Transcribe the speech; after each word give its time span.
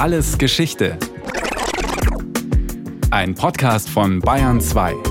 Alles 0.00 0.38
Geschichte. 0.38 0.96
Ein 3.10 3.34
Podcast 3.34 3.90
von 3.90 4.20
Bayern 4.20 4.58
2. 4.58 5.09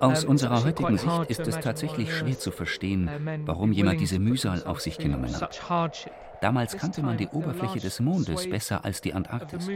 Aus 0.00 0.24
unserer 0.24 0.64
heutigen 0.64 0.98
Sicht 0.98 1.24
ist 1.28 1.46
es 1.46 1.60
tatsächlich 1.60 2.12
schwer 2.12 2.38
zu 2.38 2.50
verstehen, 2.50 3.08
uh, 3.08 3.46
warum 3.46 3.72
jemand 3.72 4.00
diese 4.00 4.18
Mühsal 4.18 4.64
auf 4.64 4.80
sich 4.80 4.98
genommen 4.98 5.34
hat. 5.40 5.60
Damals 6.40 6.76
kannte 6.76 7.02
man 7.02 7.16
die 7.16 7.28
Oberfläche 7.28 7.80
des 7.80 8.00
Mondes 8.00 8.48
besser 8.48 8.84
als 8.84 9.00
die 9.00 9.14
Antarktis. 9.14 9.70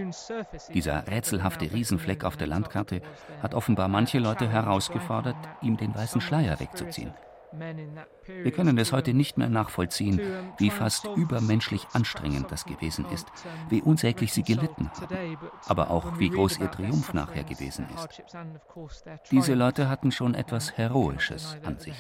Dieser 0.75 1.07
rätselhafte 1.07 1.73
Riesenfleck 1.73 2.25
auf 2.25 2.37
der 2.37 2.47
Landkarte 2.47 3.01
hat 3.43 3.55
offenbar 3.55 3.89
manche 3.89 4.19
Leute 4.19 4.49
herausgefordert, 4.49 5.37
ihm 5.63 5.77
den 5.77 5.95
weißen 5.95 6.21
Schleier 6.21 6.61
wegzuziehen. 6.61 7.13
Wir 7.53 8.51
können 8.53 8.77
es 8.79 8.93
heute 8.93 9.15
nicht 9.15 9.39
mehr 9.39 9.49
nachvollziehen, 9.49 10.21
wie 10.59 10.71
fast 10.71 11.09
übermenschlich 11.17 11.87
anstrengend 11.93 12.51
das 12.51 12.65
gewesen 12.65 13.07
ist, 13.13 13.27
wie 13.69 13.83
unsäglich 13.83 14.33
sie 14.33 14.43
gelitten 14.43 14.91
haben, 14.91 15.39
aber 15.67 15.91
auch 15.91 16.19
wie 16.19 16.31
groß 16.31 16.59
ihr 16.59 16.71
Triumph 16.71 17.15
nachher 17.15 17.45
gewesen 17.45 17.87
ist. 17.95 18.23
Diese 19.31 19.55
Leute 19.55 19.89
hatten 19.89 20.13
schon 20.13 20.35
etwas 20.35 20.77
Heroisches 20.77 21.57
an 21.65 21.79
sich. 21.79 21.95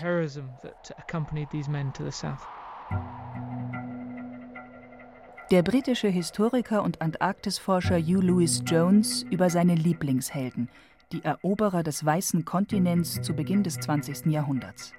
Der 5.50 5.62
britische 5.62 6.08
Historiker 6.08 6.82
und 6.82 7.00
Antarktisforscher 7.00 7.98
Hugh 7.98 8.20
Lewis 8.20 8.62
Jones 8.66 9.22
über 9.30 9.48
seine 9.48 9.74
Lieblingshelden, 9.74 10.68
die 11.12 11.24
Eroberer 11.24 11.82
des 11.82 12.04
weißen 12.04 12.44
Kontinents 12.44 13.22
zu 13.22 13.32
Beginn 13.32 13.62
des 13.62 13.80
20. 13.80 14.26
Jahrhunderts. 14.26 14.92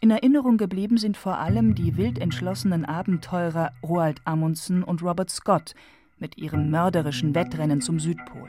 In 0.00 0.12
Erinnerung 0.12 0.58
geblieben 0.58 0.96
sind 0.96 1.16
vor 1.16 1.38
allem 1.38 1.74
die 1.74 1.96
wild 1.96 2.20
entschlossenen 2.20 2.84
Abenteurer 2.84 3.72
Roald 3.82 4.20
Amundsen 4.24 4.84
und 4.84 5.02
Robert 5.02 5.28
Scott 5.28 5.74
mit 6.18 6.38
ihrem 6.38 6.70
mörderischen 6.70 7.34
Wettrennen 7.34 7.80
zum 7.80 7.98
Südpol. 7.98 8.48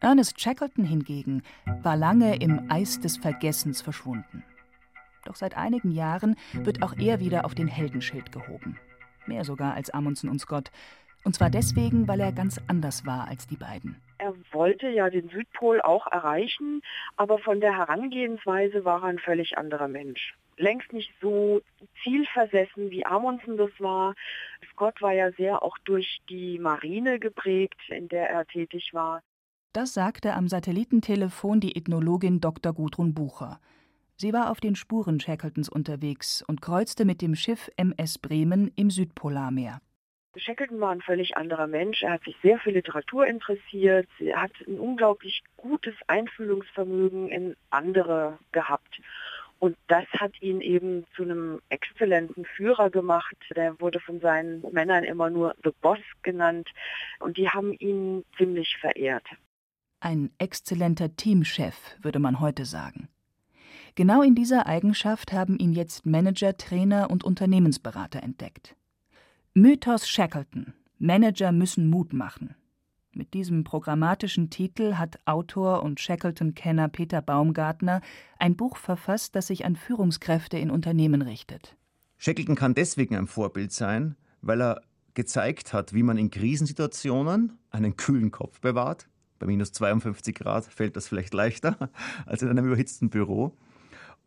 Ernest 0.00 0.40
Shackleton 0.40 0.84
hingegen 0.84 1.42
war 1.82 1.96
lange 1.96 2.36
im 2.36 2.68
Eis 2.68 2.98
des 2.98 3.16
Vergessens 3.16 3.80
verschwunden. 3.80 4.42
Doch 5.24 5.36
seit 5.36 5.56
einigen 5.56 5.92
Jahren 5.92 6.34
wird 6.52 6.82
auch 6.82 6.94
er 6.98 7.20
wieder 7.20 7.44
auf 7.44 7.54
den 7.54 7.68
Heldenschild 7.68 8.32
gehoben. 8.32 8.76
Mehr 9.28 9.44
sogar 9.44 9.74
als 9.74 9.90
Amundsen 9.90 10.28
und 10.28 10.40
Scott. 10.40 10.70
Und 11.24 11.34
zwar 11.34 11.50
deswegen, 11.50 12.08
weil 12.08 12.20
er 12.20 12.32
ganz 12.32 12.60
anders 12.68 13.04
war 13.04 13.28
als 13.28 13.46
die 13.46 13.56
beiden. 13.56 13.96
Er 14.18 14.34
wollte 14.52 14.88
ja 14.88 15.10
den 15.10 15.28
Südpol 15.28 15.80
auch 15.80 16.06
erreichen, 16.06 16.82
aber 17.16 17.38
von 17.38 17.60
der 17.60 17.76
Herangehensweise 17.76 18.84
war 18.84 19.02
er 19.02 19.08
ein 19.08 19.18
völlig 19.18 19.58
anderer 19.58 19.88
Mensch. 19.88 20.34
Längst 20.56 20.92
nicht 20.92 21.12
so 21.20 21.60
zielversessen, 22.02 22.90
wie 22.90 23.06
Amundsen 23.06 23.56
das 23.56 23.70
war. 23.78 24.14
Scott 24.72 25.00
war 25.02 25.12
ja 25.12 25.30
sehr 25.32 25.62
auch 25.62 25.78
durch 25.84 26.20
die 26.28 26.58
Marine 26.58 27.20
geprägt, 27.20 27.80
in 27.88 28.08
der 28.08 28.28
er 28.28 28.44
tätig 28.46 28.90
war. 28.92 29.22
Das 29.72 29.94
sagte 29.94 30.34
am 30.34 30.48
Satellitentelefon 30.48 31.60
die 31.60 31.76
Ethnologin 31.76 32.40
Dr. 32.40 32.72
Gudrun 32.72 33.14
Bucher. 33.14 33.60
Sie 34.20 34.32
war 34.32 34.50
auf 34.50 34.58
den 34.58 34.74
Spuren 34.74 35.20
Shackletons 35.20 35.68
unterwegs 35.68 36.42
und 36.44 36.60
kreuzte 36.60 37.04
mit 37.04 37.22
dem 37.22 37.36
Schiff 37.36 37.70
MS 37.76 38.18
Bremen 38.18 38.72
im 38.74 38.90
Südpolarmeer. 38.90 39.80
Shackleton 40.36 40.80
war 40.80 40.90
ein 40.90 41.02
völlig 41.02 41.36
anderer 41.36 41.68
Mensch. 41.68 42.02
Er 42.02 42.14
hat 42.14 42.24
sich 42.24 42.36
sehr 42.42 42.58
für 42.58 42.72
Literatur 42.72 43.28
interessiert. 43.28 44.08
Er 44.18 44.42
hat 44.42 44.50
ein 44.66 44.80
unglaublich 44.80 45.44
gutes 45.56 45.94
Einfühlungsvermögen 46.08 47.28
in 47.28 47.56
andere 47.70 48.38
gehabt. 48.50 49.00
Und 49.60 49.76
das 49.86 50.06
hat 50.14 50.42
ihn 50.42 50.60
eben 50.62 51.06
zu 51.14 51.22
einem 51.22 51.60
exzellenten 51.68 52.44
Führer 52.44 52.90
gemacht. 52.90 53.36
Der 53.54 53.80
wurde 53.80 54.00
von 54.00 54.18
seinen 54.18 54.62
Männern 54.72 55.04
immer 55.04 55.30
nur 55.30 55.54
The 55.62 55.70
Boss 55.80 56.00
genannt. 56.22 56.68
Und 57.20 57.36
die 57.36 57.48
haben 57.50 57.72
ihn 57.72 58.24
ziemlich 58.36 58.76
verehrt. 58.78 59.26
Ein 60.00 60.30
exzellenter 60.38 61.14
Teamchef, 61.14 61.96
würde 62.02 62.18
man 62.18 62.40
heute 62.40 62.64
sagen. 62.64 63.08
Genau 63.98 64.22
in 64.22 64.36
dieser 64.36 64.68
Eigenschaft 64.68 65.32
haben 65.32 65.58
ihn 65.58 65.72
jetzt 65.72 66.06
Manager, 66.06 66.56
Trainer 66.56 67.10
und 67.10 67.24
Unternehmensberater 67.24 68.22
entdeckt. 68.22 68.76
Mythos 69.54 70.08
Shackleton. 70.08 70.72
Manager 71.00 71.50
müssen 71.50 71.90
Mut 71.90 72.12
machen. 72.12 72.54
Mit 73.10 73.34
diesem 73.34 73.64
programmatischen 73.64 74.50
Titel 74.50 74.94
hat 74.94 75.18
Autor 75.24 75.82
und 75.82 75.98
Shackleton-Kenner 75.98 76.86
Peter 76.90 77.20
Baumgartner 77.20 78.00
ein 78.38 78.54
Buch 78.54 78.76
verfasst, 78.76 79.34
das 79.34 79.48
sich 79.48 79.64
an 79.64 79.74
Führungskräfte 79.74 80.58
in 80.58 80.70
Unternehmen 80.70 81.20
richtet. 81.20 81.74
Shackleton 82.18 82.54
kann 82.54 82.74
deswegen 82.74 83.16
ein 83.16 83.26
Vorbild 83.26 83.72
sein, 83.72 84.14
weil 84.42 84.62
er 84.62 84.80
gezeigt 85.14 85.72
hat, 85.72 85.92
wie 85.92 86.04
man 86.04 86.18
in 86.18 86.30
Krisensituationen 86.30 87.58
einen 87.72 87.96
kühlen 87.96 88.30
Kopf 88.30 88.60
bewahrt. 88.60 89.08
Bei 89.40 89.46
minus 89.46 89.72
52 89.72 90.36
Grad 90.36 90.66
fällt 90.66 90.94
das 90.94 91.08
vielleicht 91.08 91.34
leichter 91.34 91.90
als 92.26 92.42
in 92.42 92.48
einem 92.48 92.66
überhitzten 92.66 93.10
Büro. 93.10 93.56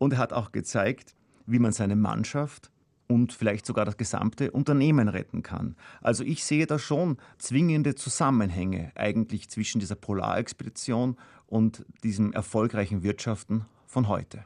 Und 0.02 0.14
er 0.14 0.18
hat 0.18 0.32
auch 0.32 0.50
gezeigt, 0.50 1.14
wie 1.46 1.60
man 1.60 1.70
seine 1.70 1.94
Mannschaft 1.94 2.72
und 3.06 3.32
vielleicht 3.32 3.64
sogar 3.64 3.84
das 3.84 3.96
gesamte 3.96 4.50
Unternehmen 4.50 5.06
retten 5.06 5.44
kann. 5.44 5.76
Also 6.00 6.24
ich 6.24 6.42
sehe 6.42 6.66
da 6.66 6.80
schon 6.80 7.18
zwingende 7.38 7.94
Zusammenhänge 7.94 8.90
eigentlich 8.96 9.48
zwischen 9.48 9.78
dieser 9.78 9.94
Polarexpedition 9.94 11.16
und 11.46 11.86
diesem 12.02 12.32
erfolgreichen 12.32 13.04
Wirtschaften 13.04 13.66
von 13.86 14.08
heute. 14.08 14.44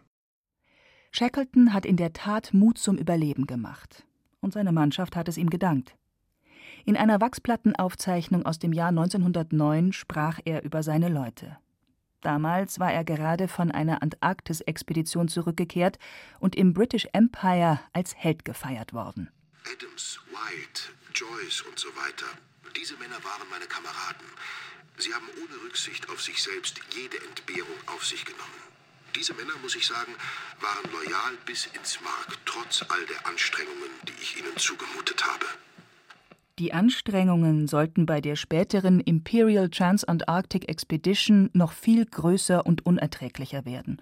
Shackleton 1.10 1.72
hat 1.72 1.86
in 1.86 1.96
der 1.96 2.12
Tat 2.12 2.52
Mut 2.52 2.76
zum 2.76 2.98
Überleben 2.98 3.46
gemacht. 3.46 4.04
Und 4.40 4.52
seine 4.52 4.72
Mannschaft 4.72 5.16
hat 5.16 5.26
es 5.26 5.38
ihm 5.38 5.48
gedankt. 5.48 5.96
In 6.84 6.98
einer 6.98 7.18
Wachsplattenaufzeichnung 7.22 8.44
aus 8.44 8.58
dem 8.58 8.74
Jahr 8.74 8.90
1909 8.90 9.94
sprach 9.94 10.38
er 10.44 10.64
über 10.64 10.82
seine 10.82 11.08
Leute. 11.08 11.56
Damals 12.26 12.80
war 12.80 12.92
er 12.92 13.04
gerade 13.04 13.46
von 13.46 13.70
einer 13.70 14.02
Antarktis-Expedition 14.02 15.28
zurückgekehrt 15.28 16.00
und 16.40 16.56
im 16.56 16.74
British 16.74 17.06
Empire 17.12 17.78
als 17.92 18.16
Held 18.16 18.44
gefeiert 18.44 18.92
worden. 18.92 19.30
Adams, 19.62 20.18
White, 20.32 20.90
Joyce 21.14 21.60
und 21.60 21.78
so 21.78 21.86
weiter. 21.94 22.26
Diese 22.74 22.96
Männer 22.96 23.22
waren 23.22 23.48
meine 23.48 23.66
Kameraden. 23.66 24.26
Sie 24.98 25.14
haben 25.14 25.28
ohne 25.38 25.62
Rücksicht 25.62 26.08
auf 26.10 26.20
sich 26.20 26.42
selbst 26.42 26.80
jede 26.96 27.16
Entbehrung 27.28 27.78
auf 27.94 28.04
sich 28.04 28.24
genommen. 28.24 28.60
Diese 29.14 29.32
Männer, 29.34 29.54
muss 29.62 29.76
ich 29.76 29.86
sagen, 29.86 30.12
waren 30.58 30.90
loyal 30.90 31.36
bis 31.44 31.66
ins 31.66 32.00
Mark, 32.00 32.38
trotz 32.44 32.84
all 32.88 33.06
der 33.06 33.24
Anstrengungen, 33.28 33.90
die 34.08 34.20
ich 34.20 34.36
ihnen 34.36 34.56
zugemutet 34.56 35.24
habe. 35.24 35.46
Die 36.58 36.72
Anstrengungen 36.72 37.66
sollten 37.66 38.06
bei 38.06 38.22
der 38.22 38.34
späteren 38.34 38.98
Imperial 39.00 39.68
Transantarctic 39.68 40.70
Expedition 40.70 41.50
noch 41.52 41.72
viel 41.72 42.06
größer 42.06 42.64
und 42.64 42.86
unerträglicher 42.86 43.66
werden. 43.66 44.00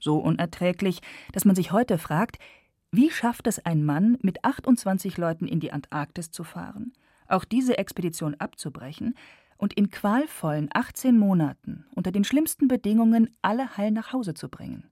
So 0.00 0.18
unerträglich, 0.18 1.02
dass 1.30 1.44
man 1.44 1.54
sich 1.54 1.70
heute 1.70 1.98
fragt, 1.98 2.38
wie 2.90 3.10
schafft 3.10 3.46
es 3.46 3.64
ein 3.64 3.84
Mann, 3.84 4.18
mit 4.22 4.44
28 4.44 5.18
Leuten 5.18 5.46
in 5.46 5.60
die 5.60 5.70
Antarktis 5.70 6.32
zu 6.32 6.42
fahren, 6.42 6.94
auch 7.28 7.44
diese 7.44 7.78
Expedition 7.78 8.34
abzubrechen 8.34 9.14
und 9.56 9.72
in 9.72 9.88
qualvollen 9.88 10.70
18 10.74 11.16
Monaten 11.16 11.86
unter 11.94 12.10
den 12.10 12.24
schlimmsten 12.24 12.66
Bedingungen 12.66 13.36
alle 13.40 13.76
heil 13.76 13.92
nach 13.92 14.12
Hause 14.12 14.34
zu 14.34 14.48
bringen? 14.48 14.90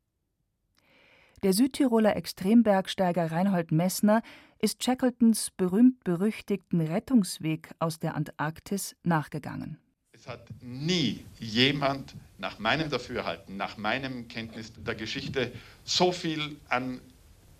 Der 1.42 1.54
Südtiroler 1.54 2.14
Extrembergsteiger 2.14 3.32
Reinhold 3.32 3.72
Messner 3.72 4.22
ist 4.60 4.84
Shackletons 4.84 5.50
berühmt-berüchtigten 5.56 6.80
Rettungsweg 6.80 7.70
aus 7.80 7.98
der 7.98 8.14
Antarktis 8.14 8.94
nachgegangen. 9.02 9.76
Es 10.12 10.28
hat 10.28 10.46
nie 10.60 11.24
jemand 11.40 12.14
nach 12.38 12.60
meinem 12.60 12.90
Dafürhalten, 12.90 13.56
nach 13.56 13.76
meinem 13.76 14.28
Kenntnis 14.28 14.72
der 14.72 14.94
Geschichte 14.94 15.50
so 15.82 16.12
viel 16.12 16.58
an 16.68 17.00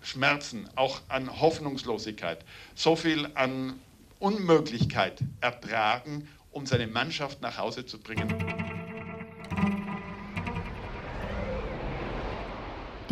Schmerzen, 0.01 0.69
auch 0.77 1.01
an 1.09 1.41
Hoffnungslosigkeit, 1.41 2.45
so 2.75 2.95
viel 2.95 3.27
an 3.35 3.81
Unmöglichkeit 4.19 5.19
ertragen, 5.41 6.29
um 6.51 6.65
seine 6.65 6.87
Mannschaft 6.87 7.41
nach 7.41 7.57
Hause 7.57 7.85
zu 7.85 7.99
bringen. 7.99 8.62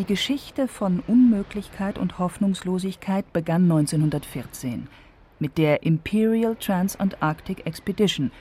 Die 0.01 0.07
Geschichte 0.07 0.67
von 0.67 1.03
Unmöglichkeit 1.05 1.99
und 1.99 2.17
Hoffnungslosigkeit 2.17 3.31
begann 3.33 3.71
1914 3.71 4.87
mit 5.37 5.59
der 5.59 5.83
Imperial 5.83 6.55
Transantarctic 6.55 7.67
Expedition, 7.67 8.31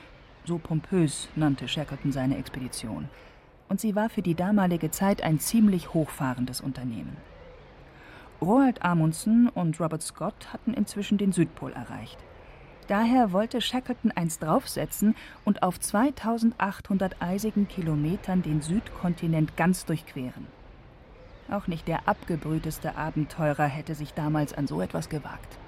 so 0.43 0.57
pompös 0.57 1.29
nannte 1.35 1.67
Shackleton 1.67 2.11
seine 2.11 2.39
Expedition. 2.39 3.09
Und 3.69 3.79
sie 3.79 3.95
war 3.95 4.09
für 4.09 4.23
die 4.23 4.33
damalige 4.33 4.89
Zeit 4.89 5.21
ein 5.21 5.39
ziemlich 5.39 5.93
hochfahrendes 5.93 6.61
Unternehmen. 6.61 7.15
Roald 8.41 8.81
Amundsen 8.81 9.47
und 9.47 9.79
Robert 9.79 10.01
Scott 10.01 10.51
hatten 10.51 10.73
inzwischen 10.73 11.19
den 11.19 11.31
Südpol 11.31 11.73
erreicht. 11.73 12.17
Daher 12.87 13.33
wollte 13.33 13.61
Shackleton 13.61 14.09
eins 14.09 14.39
draufsetzen 14.39 15.13
und 15.45 15.61
auf 15.61 15.79
2800 15.79 17.21
eisigen 17.21 17.67
Kilometern 17.67 18.41
den 18.41 18.61
Südkontinent 18.61 19.55
ganz 19.57 19.85
durchqueren. 19.85 20.47
Auch 21.51 21.67
nicht 21.67 21.89
der 21.89 22.07
abgebrühteste 22.07 22.95
Abenteurer 22.95 23.65
hätte 23.65 23.93
sich 23.93 24.13
damals 24.13 24.53
an 24.53 24.67
so 24.67 24.81
etwas 24.81 25.09
gewagt. 25.09 25.59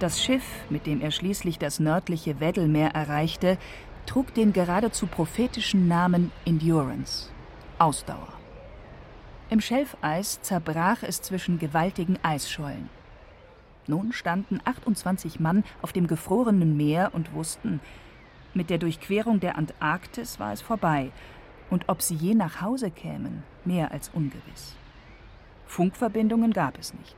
Das 0.00 0.20
Schiff, 0.20 0.44
mit 0.68 0.86
dem 0.86 1.00
er 1.00 1.12
schließlich 1.12 1.60
das 1.60 1.78
nördliche 1.78 2.40
Weddellmeer 2.40 2.90
erreichte, 2.96 3.56
trug 4.04 4.34
den 4.34 4.52
geradezu 4.52 5.06
prophetischen 5.06 5.86
Namen 5.86 6.32
Endurance 6.44 7.30
Ausdauer. 7.78 8.32
Im 9.48 9.60
Schelfeis 9.60 10.42
zerbrach 10.42 11.04
es 11.04 11.22
zwischen 11.22 11.60
gewaltigen 11.60 12.18
Eisschollen. 12.24 12.90
Nun 13.86 14.12
standen 14.12 14.58
28 14.64 15.38
Mann 15.38 15.62
auf 15.82 15.92
dem 15.92 16.08
gefrorenen 16.08 16.76
Meer 16.76 17.10
und 17.12 17.32
wussten, 17.32 17.80
mit 18.54 18.70
der 18.70 18.78
Durchquerung 18.78 19.40
der 19.40 19.56
Antarktis 19.56 20.38
war 20.38 20.52
es 20.52 20.62
vorbei, 20.62 21.10
und 21.70 21.88
ob 21.88 22.02
sie 22.02 22.14
je 22.14 22.34
nach 22.34 22.60
Hause 22.60 22.90
kämen, 22.90 23.42
mehr 23.64 23.92
als 23.92 24.10
ungewiss. 24.10 24.76
Funkverbindungen 25.66 26.52
gab 26.52 26.78
es 26.78 26.94
nicht. 26.94 27.16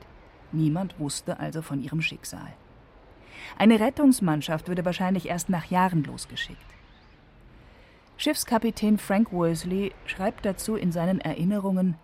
Niemand 0.52 0.98
wusste 0.98 1.40
also 1.40 1.62
von 1.62 1.82
ihrem 1.82 2.00
Schicksal. 2.00 2.54
Eine 3.58 3.80
Rettungsmannschaft 3.80 4.68
würde 4.68 4.84
wahrscheinlich 4.84 5.28
erst 5.28 5.48
nach 5.48 5.66
Jahren 5.66 6.04
losgeschickt. 6.04 6.58
Schiffskapitän 8.16 8.96
Frank 8.96 9.32
Worsley 9.32 9.92
schreibt 10.06 10.46
dazu 10.46 10.76
in 10.76 10.90
seinen 10.90 11.20
Erinnerungen 11.20 11.96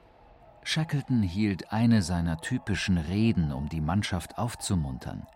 Shackleton 0.65 1.23
hielt 1.23 1.73
eine 1.73 2.03
seiner 2.03 2.41
typischen 2.41 2.97
Reden, 2.97 3.53
um 3.53 3.69
die 3.69 3.81
Mannschaft 3.81 4.39
aufzumuntern. 4.39 5.27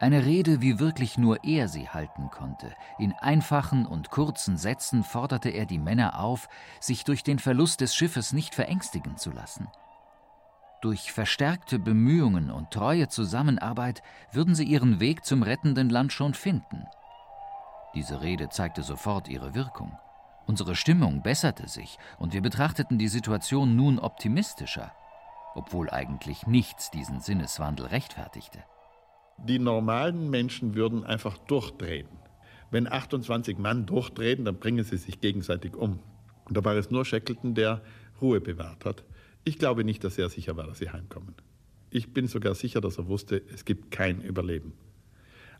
Eine 0.00 0.24
Rede, 0.24 0.60
wie 0.60 0.80
wirklich 0.80 1.18
nur 1.18 1.44
er 1.44 1.68
sie 1.68 1.88
halten 1.88 2.28
konnte. 2.30 2.74
In 2.98 3.12
einfachen 3.12 3.86
und 3.86 4.10
kurzen 4.10 4.56
Sätzen 4.56 5.04
forderte 5.04 5.50
er 5.50 5.66
die 5.66 5.78
Männer 5.78 6.18
auf, 6.18 6.48
sich 6.80 7.04
durch 7.04 7.22
den 7.22 7.38
Verlust 7.38 7.80
des 7.80 7.94
Schiffes 7.94 8.32
nicht 8.32 8.54
verängstigen 8.54 9.16
zu 9.16 9.30
lassen. 9.30 9.68
Durch 10.80 11.12
verstärkte 11.12 11.78
Bemühungen 11.78 12.50
und 12.50 12.70
treue 12.70 13.08
Zusammenarbeit 13.08 14.02
würden 14.32 14.54
sie 14.54 14.64
ihren 14.64 15.00
Weg 15.00 15.24
zum 15.24 15.42
rettenden 15.42 15.88
Land 15.88 16.12
schon 16.12 16.34
finden. 16.34 16.84
Diese 17.94 18.20
Rede 18.20 18.48
zeigte 18.48 18.82
sofort 18.82 19.28
ihre 19.28 19.54
Wirkung. 19.54 19.96
Unsere 20.46 20.74
Stimmung 20.74 21.22
besserte 21.22 21.68
sich 21.68 21.98
und 22.18 22.34
wir 22.34 22.42
betrachteten 22.42 22.98
die 22.98 23.08
Situation 23.08 23.76
nun 23.76 23.98
optimistischer, 23.98 24.92
obwohl 25.54 25.88
eigentlich 25.88 26.46
nichts 26.46 26.90
diesen 26.90 27.20
Sinneswandel 27.20 27.86
rechtfertigte. 27.86 28.62
Die 29.38 29.58
normalen 29.58 30.30
Menschen 30.30 30.74
würden 30.74 31.04
einfach 31.04 31.38
durchdrehen. 31.38 32.08
Wenn 32.70 32.90
28 32.90 33.58
Mann 33.58 33.86
durchdrehen, 33.86 34.44
dann 34.44 34.58
bringen 34.58 34.84
sie 34.84 34.96
sich 34.96 35.20
gegenseitig 35.20 35.76
um. 35.76 36.00
Und 36.44 36.56
da 36.56 36.64
war 36.64 36.74
es 36.74 36.90
nur 36.90 37.04
Shackleton, 37.04 37.54
der 37.54 37.82
Ruhe 38.20 38.40
bewahrt 38.40 38.84
hat. 38.84 39.04
Ich 39.44 39.58
glaube 39.58 39.84
nicht, 39.84 40.02
dass 40.04 40.18
er 40.18 40.28
sicher 40.28 40.56
war, 40.56 40.66
dass 40.66 40.78
sie 40.78 40.90
heimkommen. 40.90 41.34
Ich 41.90 42.12
bin 42.12 42.26
sogar 42.26 42.54
sicher, 42.54 42.80
dass 42.80 42.98
er 42.98 43.06
wusste, 43.06 43.42
es 43.52 43.64
gibt 43.64 43.90
kein 43.90 44.20
Überleben. 44.22 44.72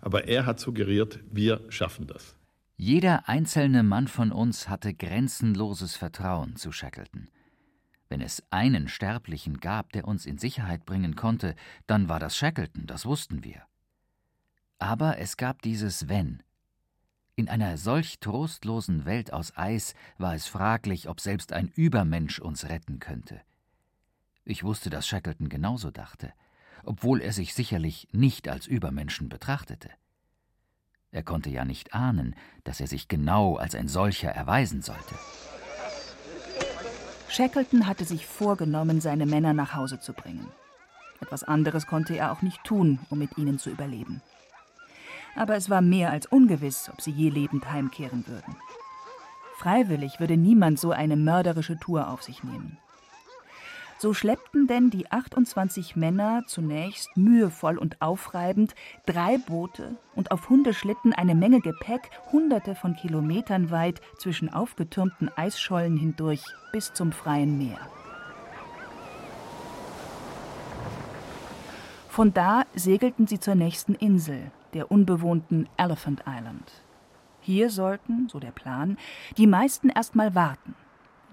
Aber 0.01 0.27
er 0.27 0.47
hat 0.47 0.59
suggeriert, 0.59 1.21
wir 1.31 1.61
schaffen 1.69 2.07
das. 2.07 2.37
Jeder 2.77 3.29
einzelne 3.29 3.83
Mann 3.83 4.09
von 4.09 4.33
uns 4.33 4.69
hatte 4.69 4.93
grenzenloses 4.95 5.95
Vertrauen 5.95 6.57
zu 6.57 6.73
Shackleton. 6.73 7.29
Wenn 8.15 8.21
es 8.21 8.45
einen 8.51 8.87
Sterblichen 8.87 9.59
gab, 9.59 9.91
der 9.91 10.07
uns 10.07 10.25
in 10.25 10.39
Sicherheit 10.39 10.87
bringen 10.87 11.17
konnte, 11.17 11.57
dann 11.89 12.09
war 12.09 12.21
das 12.21 12.37
Shackleton, 12.37 12.87
das 12.87 13.07
wussten 13.07 13.43
wir. 13.43 13.63
Aber 14.79 15.19
es 15.19 15.37
gab 15.37 15.63
dieses 15.63 16.09
Wenn. 16.09 16.41
In 17.35 17.49
einer 17.49 17.77
solch 17.77 18.21
trostlosen 18.21 19.05
Welt 19.05 19.33
aus 19.33 19.57
Eis 19.57 19.95
war 20.17 20.33
es 20.33 20.47
fraglich, 20.47 21.09
ob 21.09 21.21
selbst 21.21 21.53
ein 21.53 21.73
Übermensch 21.75 22.39
uns 22.39 22.69
retten 22.69 23.01
könnte. 23.01 23.41
Ich 24.45 24.63
wusste, 24.63 24.91
dass 24.91 25.09
Shackleton 25.09 25.49
genauso 25.49 25.91
dachte, 25.91 26.33
obwohl 26.85 27.21
er 27.21 27.33
sich 27.33 27.53
sicherlich 27.53 28.07
nicht 28.13 28.47
als 28.47 28.69
Übermenschen 28.69 29.29
betrachtete. 29.29 29.91
Er 31.11 31.25
konnte 31.25 31.51
ja 31.51 31.65
nicht 31.65 31.95
ahnen, 31.95 32.37
dass 32.63 32.79
er 32.79 32.87
sich 32.87 33.09
genau 33.09 33.57
als 33.57 33.75
ein 33.75 33.89
solcher 33.89 34.31
erweisen 34.31 34.83
sollte. 34.83 35.17
Shackleton 37.35 37.89
hatte 37.89 38.05
sich 38.05 38.29
vorgenommen, 38.29 39.01
seine 39.01 39.27
Männer 39.27 39.55
nach 39.55 39.75
Hause 39.75 39.99
zu 39.99 40.13
bringen. 40.13 40.47
Etwas 41.21 41.43
anderes 41.43 41.89
konnte 41.89 42.17
er 42.17 42.31
auch 42.31 42.43
nicht 42.43 42.63
tun, 42.63 43.01
um 43.11 43.19
mit 43.19 43.37
ihnen 43.37 43.59
zu 43.59 43.71
überleben. 43.71 44.23
Aber 45.35 45.57
es 45.57 45.69
war 45.69 45.81
mehr 45.81 46.13
als 46.13 46.27
ungewiss, 46.27 46.89
ob 46.93 47.01
sie 47.01 47.11
je 47.11 47.31
lebend 47.31 47.69
heimkehren 47.69 48.25
würden. 48.29 48.55
Freiwillig 49.57 50.21
würde 50.21 50.37
niemand 50.37 50.79
so 50.79 50.93
eine 50.93 51.17
mörderische 51.17 51.77
Tour 51.77 52.09
auf 52.09 52.23
sich 52.23 52.45
nehmen. 52.45 52.79
So 53.99 54.13
schleppten 54.13 54.67
denn 54.67 54.91
die 54.91 55.11
28 55.11 55.97
Männer 55.97 56.43
zunächst 56.47 57.17
mühevoll 57.17 57.79
und 57.79 58.03
aufreibend 58.03 58.75
drei 59.07 59.39
Boote 59.39 59.97
und 60.15 60.31
auf 60.31 60.49
Hundeschlitten 60.51 61.13
eine 61.13 61.35
Menge 61.35 61.61
Gepäck 61.61 62.11
hunderte 62.33 62.75
von 62.75 62.97
Kilometern 62.97 63.71
weit 63.71 64.01
zwischen 64.19 64.53
aufgetürmten 64.53 65.31
Eisschollen 65.37 65.97
hindurch 65.97 66.43
bis 66.73 66.93
zum 66.93 67.13
freien 67.13 67.57
Meer. 67.57 67.79
Von 72.09 72.33
da 72.33 72.65
segelten 72.75 73.27
sie 73.27 73.41
zur 73.41 73.55
nächsten 73.55 73.95
Insel, 73.95 74.51
der 74.73 74.91
unbewohnten 74.91 75.69
Elephant 75.77 76.23
Island. 76.29 76.71
Hier 77.41 77.71
sollten, 77.71 78.29
so 78.29 78.39
der 78.39 78.53
Plan, 78.53 78.99
die 79.37 79.47
meisten 79.47 79.89
erst 79.89 80.15
mal 80.15 80.35
warten 80.35 80.75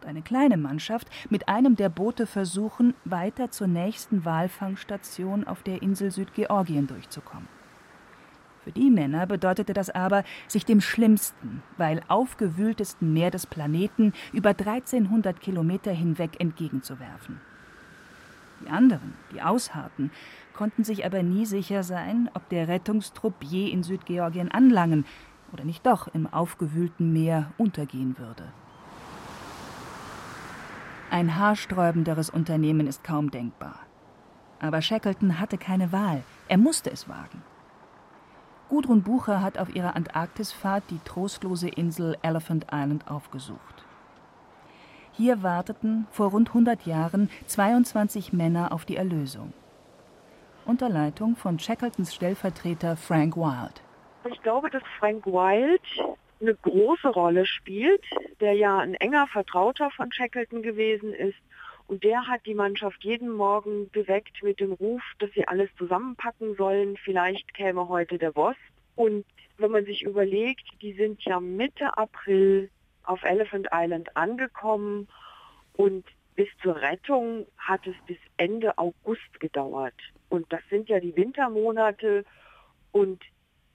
eine 0.06 0.22
kleine 0.22 0.58
Mannschaft 0.58 1.08
mit 1.30 1.48
einem 1.48 1.76
der 1.76 1.90
Boote 1.90 2.26
versuchen, 2.26 2.94
weiter 3.06 3.52
zur 3.52 3.68
nächsten 3.68 4.26
Walfangstation 4.26 5.46
auf 5.46 5.64
der 5.64 5.82
Insel 5.82 6.12
Südgeorgien 6.12 6.88
durchzukommen. 6.88 7.48
Für 8.64 8.72
die 8.72 8.92
Männer 8.92 9.26
bedeutete 9.26 9.74
das 9.74 9.90
aber, 9.90 10.24
sich 10.48 10.66
dem 10.66 10.82
schlimmsten, 10.82 11.64
weil 11.78 12.02
aufgewühltesten 12.08 13.12
Meer 13.12 13.32
des 13.32 13.48
Planeten 13.48 14.14
über 14.34 14.50
1300 14.50 15.40
Kilometer 15.40 15.92
hinweg 15.92 16.40
entgegenzuwerfen. 16.40 17.42
Die 18.64 18.70
anderen, 18.70 19.16
die 19.34 19.42
ausharrten, 19.42 20.12
konnten 20.54 20.84
sich 20.84 21.06
aber 21.06 21.24
nie 21.24 21.48
sicher 21.48 21.82
sein, 21.82 22.30
ob 22.36 22.48
der 22.50 22.68
Rettungstrupp 22.68 23.44
je 23.44 23.70
in 23.70 23.82
Südgeorgien 23.82 24.52
anlangen 24.52 25.06
oder 25.52 25.64
nicht 25.64 25.86
doch 25.88 26.08
im 26.14 26.28
aufgewühlten 26.28 27.12
Meer 27.12 27.52
untergehen 27.58 28.20
würde. 28.20 28.44
Ein 31.12 31.36
haarsträubenderes 31.36 32.30
Unternehmen 32.30 32.88
ist 32.88 33.04
kaum 33.04 33.32
denkbar. 33.32 33.76
Aber 34.62 34.82
Shackleton 34.82 35.42
hatte 35.42 35.58
keine 35.58 35.92
Wahl. 35.92 36.24
Er 36.48 36.58
musste 36.58 36.90
es 36.90 37.10
wagen. 37.10 37.44
Gudrun 38.70 39.04
Bucher 39.04 39.42
hat 39.42 39.58
auf 39.58 39.76
ihrer 39.76 39.98
Antarktisfahrt 39.98 40.86
die 40.90 41.00
trostlose 41.04 41.68
Insel 41.68 42.16
Elephant 42.22 42.68
Island 42.72 43.12
aufgesucht. 43.12 43.86
Hier 45.12 45.44
warteten 45.44 46.08
vor 46.12 46.30
rund 46.30 46.48
100 46.48 46.86
Jahren 46.86 47.30
22 47.46 48.32
Männer 48.32 48.72
auf 48.72 48.86
die 48.86 48.96
Erlösung. 48.96 49.52
Unter 50.66 50.88
Leitung 50.88 51.36
von 51.36 51.60
Shackletons 51.60 52.16
Stellvertreter 52.16 52.96
Frank 52.96 53.36
Wild. 53.36 53.84
Ich 54.32 54.42
glaube, 54.44 54.70
dass 54.70 54.84
Frank 54.98 55.26
Wild 55.26 55.82
eine 56.42 56.56
große 56.56 57.10
Rolle 57.10 57.46
spielt, 57.46 58.04
der 58.40 58.54
ja 58.54 58.80
ein 58.80 58.96
enger 58.96 59.28
Vertrauter 59.28 59.90
von 59.92 60.12
Shackleton 60.12 60.62
gewesen 60.62 61.14
ist. 61.14 61.38
Und 61.88 62.04
der 62.04 62.28
hat 62.28 62.46
die 62.46 62.54
Mannschaft 62.54 63.04
jeden 63.04 63.30
Morgen 63.30 63.90
beweckt 63.90 64.44
mit 64.44 64.60
dem 64.60 64.72
Ruf, 64.74 65.02
dass 65.20 65.32
sie 65.32 65.48
alles 65.48 65.70
zusammenpacken 65.78 66.56
sollen. 66.56 66.98
Vielleicht 66.98 67.54
käme 67.54 67.88
heute 67.90 68.18
der 68.18 68.32
Boss. 68.32 68.56
Und 68.96 69.26
wenn 69.58 69.72
man 69.72 69.86
sich 69.86 70.04
überlegt, 70.04 70.64
die 70.82 70.94
sind 70.94 71.22
ja 71.24 71.40
Mitte 71.40 71.98
April 71.98 72.70
auf 73.04 73.24
Elephant 73.24 73.68
Island 73.74 74.16
angekommen 74.16 75.08
und 75.74 76.06
bis 76.36 76.48
zur 76.62 76.76
Rettung 76.78 77.46
hat 77.58 77.86
es 77.86 77.96
bis 78.08 78.18
Ende 78.38 78.78
August 78.78 79.40
gedauert. 79.40 79.94
Und 80.30 80.52
das 80.52 80.62
sind 80.70 80.90
ja 80.90 81.00
die 81.00 81.16
Wintermonate 81.16 82.26
und 82.92 83.22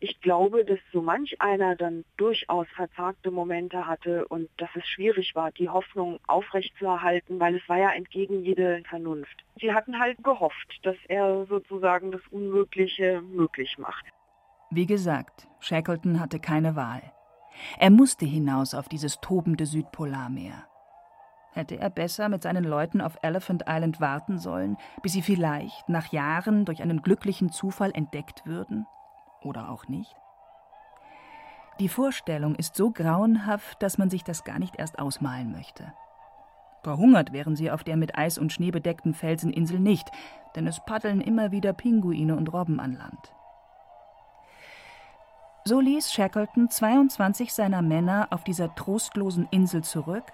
ich 0.06 0.20
glaube, 0.20 0.64
dass 0.64 0.78
so 0.92 1.02
manch 1.02 1.42
einer 1.42 1.75
dann 1.75 2.04
durchaus 2.16 2.68
verzagte 2.76 3.32
Momente 3.32 3.88
hatte 3.88 4.28
und 4.28 4.48
dass 4.56 4.68
es 4.76 4.86
schwierig 4.86 5.34
war, 5.34 5.50
die 5.50 5.68
Hoffnung 5.68 6.20
aufrechtzuerhalten, 6.28 7.40
weil 7.40 7.56
es 7.56 7.68
war 7.68 7.78
ja 7.78 7.90
entgegen 7.90 8.44
jeder 8.44 8.78
Vernunft. 8.84 9.44
Sie 9.60 9.72
hatten 9.72 9.98
halt 9.98 10.22
gehofft, 10.22 10.78
dass 10.84 10.94
er 11.08 11.44
sozusagen 11.46 12.12
das 12.12 12.20
Unmögliche 12.30 13.20
möglich 13.20 13.78
macht. 13.78 14.04
Wie 14.70 14.86
gesagt, 14.86 15.48
Shackleton 15.58 16.20
hatte 16.20 16.38
keine 16.38 16.76
Wahl. 16.76 17.02
Er 17.80 17.90
musste 17.90 18.26
hinaus 18.26 18.75
auf 18.75 18.88
dieses 18.88 19.20
tobende 19.20 19.66
Südpolarmeer. 19.66 20.68
Hätte 21.52 21.80
er 21.80 21.90
besser 21.90 22.28
mit 22.28 22.42
seinen 22.42 22.64
Leuten 22.64 23.00
auf 23.00 23.16
Elephant 23.22 23.64
Island 23.66 24.00
warten 24.00 24.38
sollen, 24.38 24.76
bis 25.02 25.14
sie 25.14 25.22
vielleicht 25.22 25.88
nach 25.88 26.12
Jahren 26.12 26.64
durch 26.64 26.80
einen 26.80 27.02
glücklichen 27.02 27.50
Zufall 27.50 27.90
entdeckt 27.92 28.46
würden? 28.46 28.86
Oder 29.46 29.70
auch 29.70 29.86
nicht? 29.86 30.14
Die 31.78 31.88
Vorstellung 31.88 32.56
ist 32.56 32.74
so 32.74 32.90
grauenhaft, 32.90 33.80
dass 33.82 33.96
man 33.96 34.10
sich 34.10 34.24
das 34.24 34.44
gar 34.44 34.58
nicht 34.58 34.76
erst 34.76 34.98
ausmalen 34.98 35.52
möchte. 35.52 35.92
Verhungert 36.82 37.32
wären 37.32 37.54
sie 37.54 37.70
auf 37.70 37.84
der 37.84 37.96
mit 37.96 38.16
Eis 38.16 38.38
und 38.38 38.52
Schnee 38.52 38.70
bedeckten 38.70 39.14
Felseninsel 39.14 39.78
nicht, 39.78 40.10
denn 40.54 40.66
es 40.66 40.80
paddeln 40.84 41.20
immer 41.20 41.52
wieder 41.52 41.72
Pinguine 41.72 42.34
und 42.36 42.52
Robben 42.52 42.80
an 42.80 42.94
Land. 42.94 43.32
So 45.64 45.80
ließ 45.80 46.12
Shackleton 46.12 46.70
22 46.70 47.52
seiner 47.52 47.82
Männer 47.82 48.28
auf 48.30 48.44
dieser 48.44 48.74
trostlosen 48.74 49.46
Insel 49.50 49.82
zurück 49.84 50.24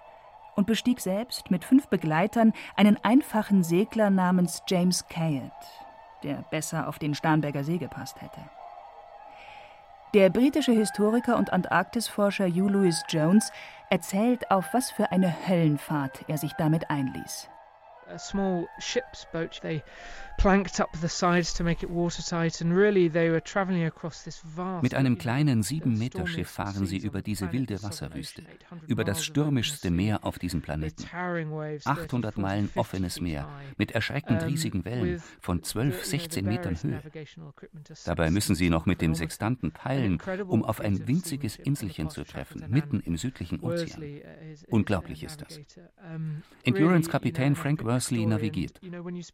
und 0.56 0.66
bestieg 0.66 1.00
selbst 1.00 1.50
mit 1.50 1.64
fünf 1.64 1.88
Begleitern 1.88 2.52
einen 2.76 3.02
einfachen 3.02 3.62
Segler 3.62 4.10
namens 4.10 4.62
James 4.68 5.06
Caird, 5.08 5.52
der 6.22 6.44
besser 6.50 6.88
auf 6.88 6.98
den 6.98 7.14
Starnberger 7.14 7.64
See 7.64 7.78
gepasst 7.78 8.20
hätte. 8.20 8.40
Der 10.14 10.28
britische 10.28 10.72
Historiker 10.72 11.38
und 11.38 11.54
Antarktisforscher 11.54 12.46
Hugh 12.46 12.68
Lewis 12.68 13.02
Jones 13.08 13.50
erzählt, 13.88 14.50
auf 14.50 14.74
was 14.74 14.90
für 14.90 15.10
eine 15.10 15.34
Höllenfahrt 15.48 16.24
er 16.28 16.36
sich 16.36 16.52
damit 16.52 16.90
einließ 16.90 17.48
a 18.12 18.18
small 18.18 18.66
ship's 18.78 19.26
boat. 19.32 19.60
They 19.62 19.82
planked 20.38 20.80
up 20.80 20.90
the 21.00 21.08
sides 21.08 21.54
to 21.54 21.64
make 21.64 21.82
it 21.82 21.90
watertight 21.90 22.60
and 22.60 22.74
really 22.74 23.08
they 23.08 23.30
were 23.30 23.40
traveling 23.40 23.84
across 23.84 24.24
this 24.24 24.42
vast 24.56 24.82
Mit 24.82 24.94
einem 24.94 25.18
kleinen 25.18 25.62
sieben 25.62 25.98
Meter 25.98 26.26
Schiff 26.26 26.48
fahren 26.48 26.86
sie 26.86 26.98
über 26.98 27.22
diese 27.22 27.52
wilde 27.52 27.82
Wasserwüste, 27.82 28.42
über 28.86 29.04
das 29.04 29.24
stürmischste 29.24 29.90
Meer 29.90 30.24
auf 30.24 30.38
diesem 30.38 30.62
Planeten. 30.62 31.04
800 31.84 32.38
Meilen 32.38 32.70
offenes 32.74 33.20
Meer 33.20 33.48
mit 33.76 33.92
erschreckend 33.92 34.44
riesigen 34.44 34.84
Wellen 34.84 35.22
von 35.40 35.62
12, 35.62 36.04
16 36.04 36.44
Metern 36.44 36.76
Höhe. 36.82 37.00
Dabei 38.04 38.30
müssen 38.30 38.54
sie 38.54 38.70
noch 38.70 38.86
mit 38.86 39.00
dem 39.00 39.14
Sextanten 39.14 39.70
peilen, 39.72 40.20
um 40.48 40.64
auf 40.64 40.80
ein 40.80 41.06
winziges 41.06 41.56
Inselchen 41.56 42.10
zu 42.10 42.24
treffen, 42.24 42.64
mitten 42.68 43.00
im 43.00 43.16
südlichen 43.16 43.60
Ozean. 43.60 44.02
Unglaublich 44.68 45.22
ist 45.24 45.42
das. 45.42 45.60
Endurance-Kapitän 46.64 47.54
Frank 47.54 47.84
Worth 47.84 48.01
Worsley 48.02 48.26
navigiert. 48.26 48.80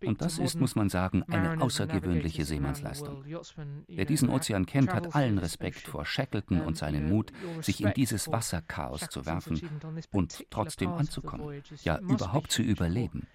Und 0.04 0.22
das 0.22 0.38
ist, 0.38 0.60
muss 0.60 0.74
man 0.74 0.88
sagen, 0.88 1.22
eine 1.24 1.60
außergewöhnliche 1.60 2.44
Seemannsleistung. 2.44 3.24
Wer 3.86 4.04
diesen 4.04 4.28
Ozean 4.28 4.66
kennt, 4.66 4.92
hat 4.92 5.14
allen 5.14 5.38
Respekt 5.38 5.80
vor 5.80 6.04
Shackleton 6.04 6.60
und 6.60 6.76
seinen 6.76 7.08
Mut, 7.08 7.32
sich 7.60 7.82
in 7.82 7.92
dieses 7.94 8.30
Wasserchaos 8.30 9.08
zu 9.08 9.26
werfen 9.26 9.60
und 10.12 10.44
trotzdem 10.50 10.92
anzukommen, 10.92 11.62
ja 11.82 11.98
überhaupt 11.98 12.52
zu 12.52 12.62
überleben. 12.62 13.26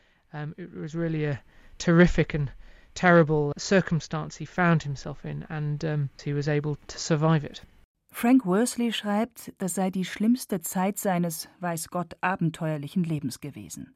terrible 2.96 3.54
circumstance 3.58 4.38
he 4.38 4.46
found 4.46 4.84
himself 4.84 5.26
in, 5.26 5.44
and 5.50 5.84
um, 5.84 6.12
he 6.24 6.32
was 6.32 6.48
able 6.48 6.78
to 6.86 7.00
survive 7.00 7.44
it. 7.44 7.64
Frank 8.12 8.46
Worsley 8.46 8.94
schreibt, 8.94 9.52
das 9.58 9.74
sei 9.74 9.90
die 9.90 10.06
schlimmste 10.06 10.62
Zeit 10.62 11.00
seines, 11.00 11.50
weiß 11.60 11.88
Gott, 11.88 12.14
abenteuerlichen 12.22 13.04
Lebens 13.04 13.40
gewesen. 13.40 13.96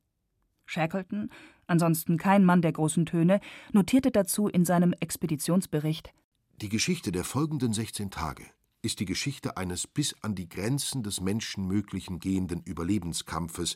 Shackleton, 0.68 1.32
ansonsten 1.66 2.18
kein 2.18 2.46
Mann 2.46 2.62
der 2.62 2.74
großen 2.74 3.06
Töne, 3.08 3.40
notierte 3.72 4.12
dazu 4.12 4.48
in 4.48 4.66
seinem 4.66 4.94
Expeditionsbericht 5.00 6.14
Die 6.62 6.70
Geschichte 6.70 7.12
der 7.12 7.24
folgenden 7.24 7.74
16 7.74 8.12
Tage 8.12 8.44
ist 8.84 9.00
die 9.00 9.06
Geschichte 9.06 9.58
eines 9.58 9.88
bis 9.88 10.16
an 10.22 10.36
die 10.36 10.48
Grenzen 10.48 11.04
des 11.04 11.20
Menschenmöglichen 11.20 12.20
gehenden 12.20 12.62
Überlebenskampfes 12.62 13.76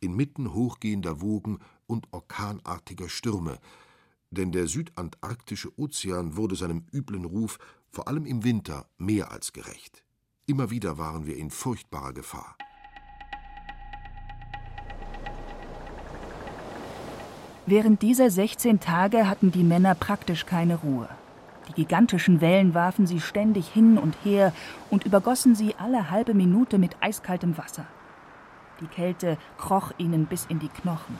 inmitten 0.00 0.52
hochgehender 0.52 1.20
Wogen 1.20 1.58
und 1.86 2.12
orkanartiger 2.12 3.08
Stürme, 3.08 3.58
denn 4.30 4.52
der 4.52 4.66
südantarktische 4.66 5.78
Ozean 5.78 6.36
wurde 6.36 6.56
seinem 6.56 6.86
üblen 6.92 7.24
Ruf 7.24 7.58
vor 7.88 8.08
allem 8.08 8.26
im 8.26 8.44
Winter 8.44 8.86
mehr 8.98 9.30
als 9.30 9.52
gerecht. 9.52 10.04
Immer 10.46 10.70
wieder 10.70 10.98
waren 10.98 11.26
wir 11.26 11.36
in 11.36 11.50
furchtbarer 11.50 12.12
Gefahr. 12.12 12.56
Während 17.64 18.02
dieser 18.02 18.28
16 18.28 18.80
Tage 18.80 19.28
hatten 19.28 19.52
die 19.52 19.62
Männer 19.62 19.94
praktisch 19.94 20.46
keine 20.46 20.76
Ruhe. 20.76 21.08
Die 21.68 21.74
gigantischen 21.74 22.40
Wellen 22.40 22.74
warfen 22.74 23.06
sie 23.06 23.20
ständig 23.20 23.68
hin 23.68 23.98
und 23.98 24.16
her 24.24 24.52
und 24.90 25.06
übergossen 25.06 25.54
sie 25.54 25.76
alle 25.78 26.10
halbe 26.10 26.34
Minute 26.34 26.78
mit 26.78 26.96
eiskaltem 27.00 27.56
Wasser. 27.56 27.86
Die 28.80 28.88
Kälte 28.88 29.38
kroch 29.58 29.92
ihnen 29.96 30.26
bis 30.26 30.44
in 30.46 30.58
die 30.58 30.68
Knochen. 30.68 31.16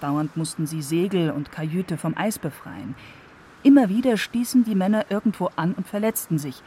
Dauernd 0.00 0.36
mussten 0.36 0.66
sie 0.66 0.82
Segel 0.82 1.30
und 1.30 1.52
Kajüte 1.52 1.96
vom 1.96 2.16
Eis 2.16 2.40
befreien. 2.40 2.96
Immer 3.62 3.88
wieder 3.88 4.16
stießen 4.16 4.64
die 4.64 4.74
Männer 4.74 5.06
irgendwo 5.10 5.50
an 5.54 5.74
und 5.74 5.86
verletzten 5.86 6.38
sich, 6.38 6.60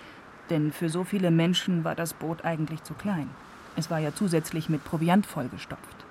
denn 0.50 0.72
für 0.72 0.88
so 0.88 1.04
viele 1.04 1.32
Menschen 1.32 1.84
war 1.84 1.96
das 1.96 2.14
Boot 2.14 2.46
eigentlich 2.46 2.82
zu 2.84 2.94
klein. 2.94 3.30
Es 3.76 3.92
war 3.92 4.00
ja 4.00 4.16
zusätzlich 4.16 4.70
mit 4.70 4.86
Proviant 4.86 5.26
vollgestopft. 5.26 6.05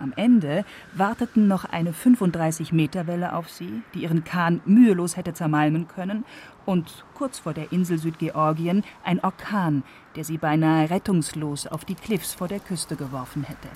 Am 0.00 0.14
Ende 0.16 0.64
warteten 0.94 1.46
noch 1.46 1.66
eine 1.66 1.92
35-Meter-Welle 1.92 3.34
auf 3.34 3.50
sie, 3.50 3.82
die 3.92 4.04
ihren 4.04 4.24
Kahn 4.24 4.62
mühelos 4.64 5.18
hätte 5.18 5.34
zermalmen 5.34 5.88
können, 5.88 6.24
und 6.64 7.04
kurz 7.14 7.38
vor 7.38 7.52
der 7.52 7.70
Insel 7.70 7.98
Südgeorgien 7.98 8.82
ein 9.04 9.20
Orkan, 9.20 9.82
der 10.16 10.24
sie 10.24 10.38
beinahe 10.38 10.88
rettungslos 10.88 11.66
auf 11.66 11.84
die 11.84 11.94
Cliffs 11.94 12.32
vor 12.32 12.48
der 12.48 12.60
Küste 12.60 12.96
geworfen 12.96 13.42
hätte. 13.42 13.68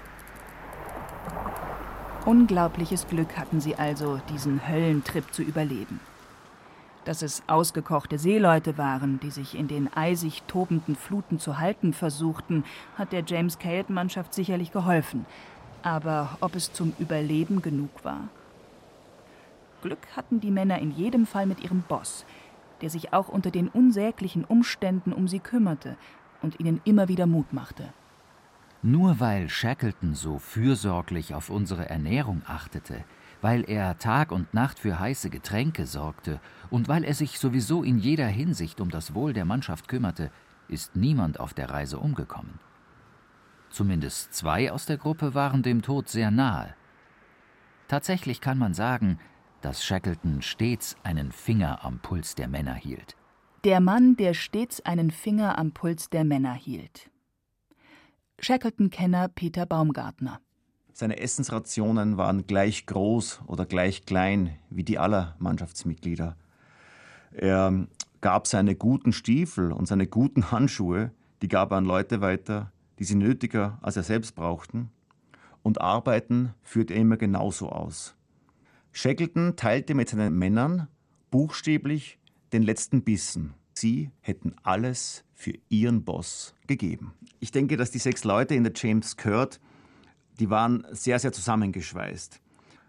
Unglaubliches 2.25 3.07
Glück 3.07 3.37
hatten 3.37 3.61
sie 3.61 3.77
also, 3.77 4.19
diesen 4.31 4.67
Höllentrip 4.67 5.35
zu 5.35 5.43
überleben. 5.43 6.01
Dass 7.05 7.21
es 7.21 7.43
ausgekochte 7.49 8.19
Seeleute 8.19 8.79
waren, 8.79 9.21
die 9.21 9.31
sich 9.31 9.59
in 9.59 9.69
den 9.69 9.93
eisig 9.93 10.43
tobenden 10.47 10.97
Fluten 10.97 11.39
zu 11.39 11.59
halten 11.59 11.93
versuchten, 11.93 12.65
hat 12.97 13.13
der 13.13 13.25
James 13.27 13.59
Caird-Mannschaft 13.59 14.33
sicherlich 14.33 14.73
geholfen– 14.73 15.27
aber 15.85 16.39
ob 16.41 16.57
es 16.57 16.73
zum 16.73 16.95
Überleben 16.99 17.61
genug 17.63 18.05
war? 18.05 18.29
Glück 19.83 20.07
hatten 20.17 20.41
die 20.41 20.51
Männer 20.51 20.79
in 20.79 20.91
jedem 20.91 21.27
Fall 21.27 21.45
mit 21.45 21.63
ihrem 21.63 21.83
Boss, 21.83 22.25
der 22.81 22.89
sich 22.89 23.13
auch 23.13 23.29
unter 23.29 23.51
den 23.51 23.69
unsäglichen 23.69 24.45
Umständen 24.45 25.13
um 25.13 25.29
sie 25.29 25.41
kümmerte 25.41 25.97
und 26.41 26.59
ihnen 26.59 26.81
immer 26.85 27.09
wieder 27.09 27.27
Mut 27.27 27.53
machte. 27.53 27.93
Nur 28.83 29.21
weil 29.21 29.49
Shackleton 29.51 30.15
so 30.15 30.39
fürsorglich 30.39 31.35
auf 31.35 31.51
unsere 31.51 31.89
Ernährung 31.89 32.43
achtete, 32.47 33.05
weil 33.43 33.69
er 33.69 33.99
Tag 33.99 34.33
und 34.33 34.55
Nacht 34.55 34.79
für 34.79 34.99
heiße 34.99 35.29
Getränke 35.29 35.87
sorgte 35.87 36.41
und 36.71 36.89
weil 36.89 37.05
er 37.05 37.15
sich 37.15 37.39
sowieso 37.39 37.83
in 37.83 37.99
jeder 37.99 38.27
Hinsicht 38.27 38.81
um 38.81 38.91
das 38.91 39.15
Wohl 39.15 39.35
der 39.35 39.45
Mannschaft 39.45 39.89
kümmerte, 39.89 40.31
ist 40.67 40.97
niemand 40.97 41.41
auf 41.41 41.53
der 41.53 41.69
Reise 41.69 41.99
umgekommen. 41.99 42.59
Zumindest 43.75 44.33
zwei 44.33 44.71
aus 44.71 44.87
der 44.87 44.99
Gruppe 44.99 45.35
waren 45.35 45.65
dem 45.65 45.83
Tod 45.83 46.09
sehr 46.09 46.31
nahe. 46.31 46.77
Tatsächlich 47.89 48.41
kann 48.41 48.57
man 48.57 48.73
sagen, 48.73 49.19
dass 49.63 49.85
Shackleton 49.85 50.43
stets 50.43 50.95
einen 51.03 51.33
Finger 51.33 51.85
am 51.85 51.99
Puls 51.99 52.37
der 52.37 52.47
Männer 52.47 52.75
hielt. 52.75 53.17
Der 53.65 53.81
Mann, 53.81 54.15
der 54.15 54.33
stets 54.33 54.81
einen 54.83 55.11
Finger 55.11 55.59
am 55.59 55.73
Puls 55.73 56.09
der 56.09 56.23
Männer 56.23 56.53
hielt. 56.53 57.11
Shackleton-Kenner 58.39 59.27
Peter 59.27 59.67
Baumgartner. 59.67 60.39
Seine 60.93 61.19
Essensrationen 61.19 62.17
waren 62.17 62.47
gleich 62.47 62.87
groß 62.87 63.41
oder 63.49 63.67
gleich 63.67 64.07
klein 64.07 64.57
wie 64.71 64.85
die 64.85 65.01
aller 65.01 65.35
Mannschaftsmitglieder. 65.41 66.37
Er 67.33 67.89
gab 68.21 68.47
seine 68.47 68.77
guten 68.77 69.13
Stiefel 69.13 69.73
und 69.73 69.87
seine 69.87 70.07
guten 70.07 70.53
Handschuhe, 70.53 71.11
die 71.43 71.49
gab 71.49 71.73
er 71.73 71.79
an 71.79 71.87
Leute 71.87 72.21
weiter, 72.21 72.71
die 72.99 73.05
sie 73.05 73.15
nötiger 73.15 73.79
als 73.83 73.97
er 73.97 74.03
selbst 74.03 74.35
brauchten, 74.35 74.91
und 75.63 75.81
Arbeiten 75.81 76.55
führte 76.63 76.95
er 76.95 77.01
immer 77.01 77.17
genauso 77.17 77.71
aus. 77.71 78.15
Shackleton 78.93 79.57
teilte 79.57 79.95
mit 79.95 80.09
seinen 80.09 80.39
Männern 80.39 80.89
buchstäblich 81.31 82.19
den 82.53 82.63
letzten 82.63 83.03
Bissen. 83.03 83.55
Sie 83.73 84.11
hätten 84.21 84.55
alles 84.63 85.25
für 85.33 85.55
ihren 85.69 86.05
Boss 86.05 86.55
gegeben. 86.67 87.13
Ich 87.41 87.51
denke, 87.51 87.77
dass 87.77 87.91
die 87.91 87.99
sechs 87.99 88.25
Leute 88.25 88.55
in 88.55 88.63
der 88.63 88.73
James 88.77 89.17
Curd, 89.17 89.59
die 90.39 90.49
waren 90.51 90.87
sehr, 90.93 91.19
sehr 91.19 91.33
zusammengeschweißt. 91.33 92.41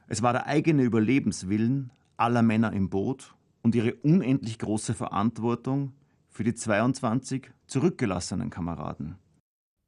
Es 0.07 0.21
war 0.21 0.33
der 0.33 0.45
eigene 0.45 0.83
Überlebenswillen 0.83 1.91
aller 2.17 2.43
Männer 2.43 2.71
im 2.73 2.89
Boot 2.89 3.33
und 3.63 3.73
ihre 3.73 3.95
unendlich 3.95 4.59
große 4.59 4.93
Verantwortung 4.93 5.93
für 6.29 6.43
die 6.43 6.53
22 6.53 7.49
zurückgelassenen 7.65 8.51
Kameraden. 8.51 9.15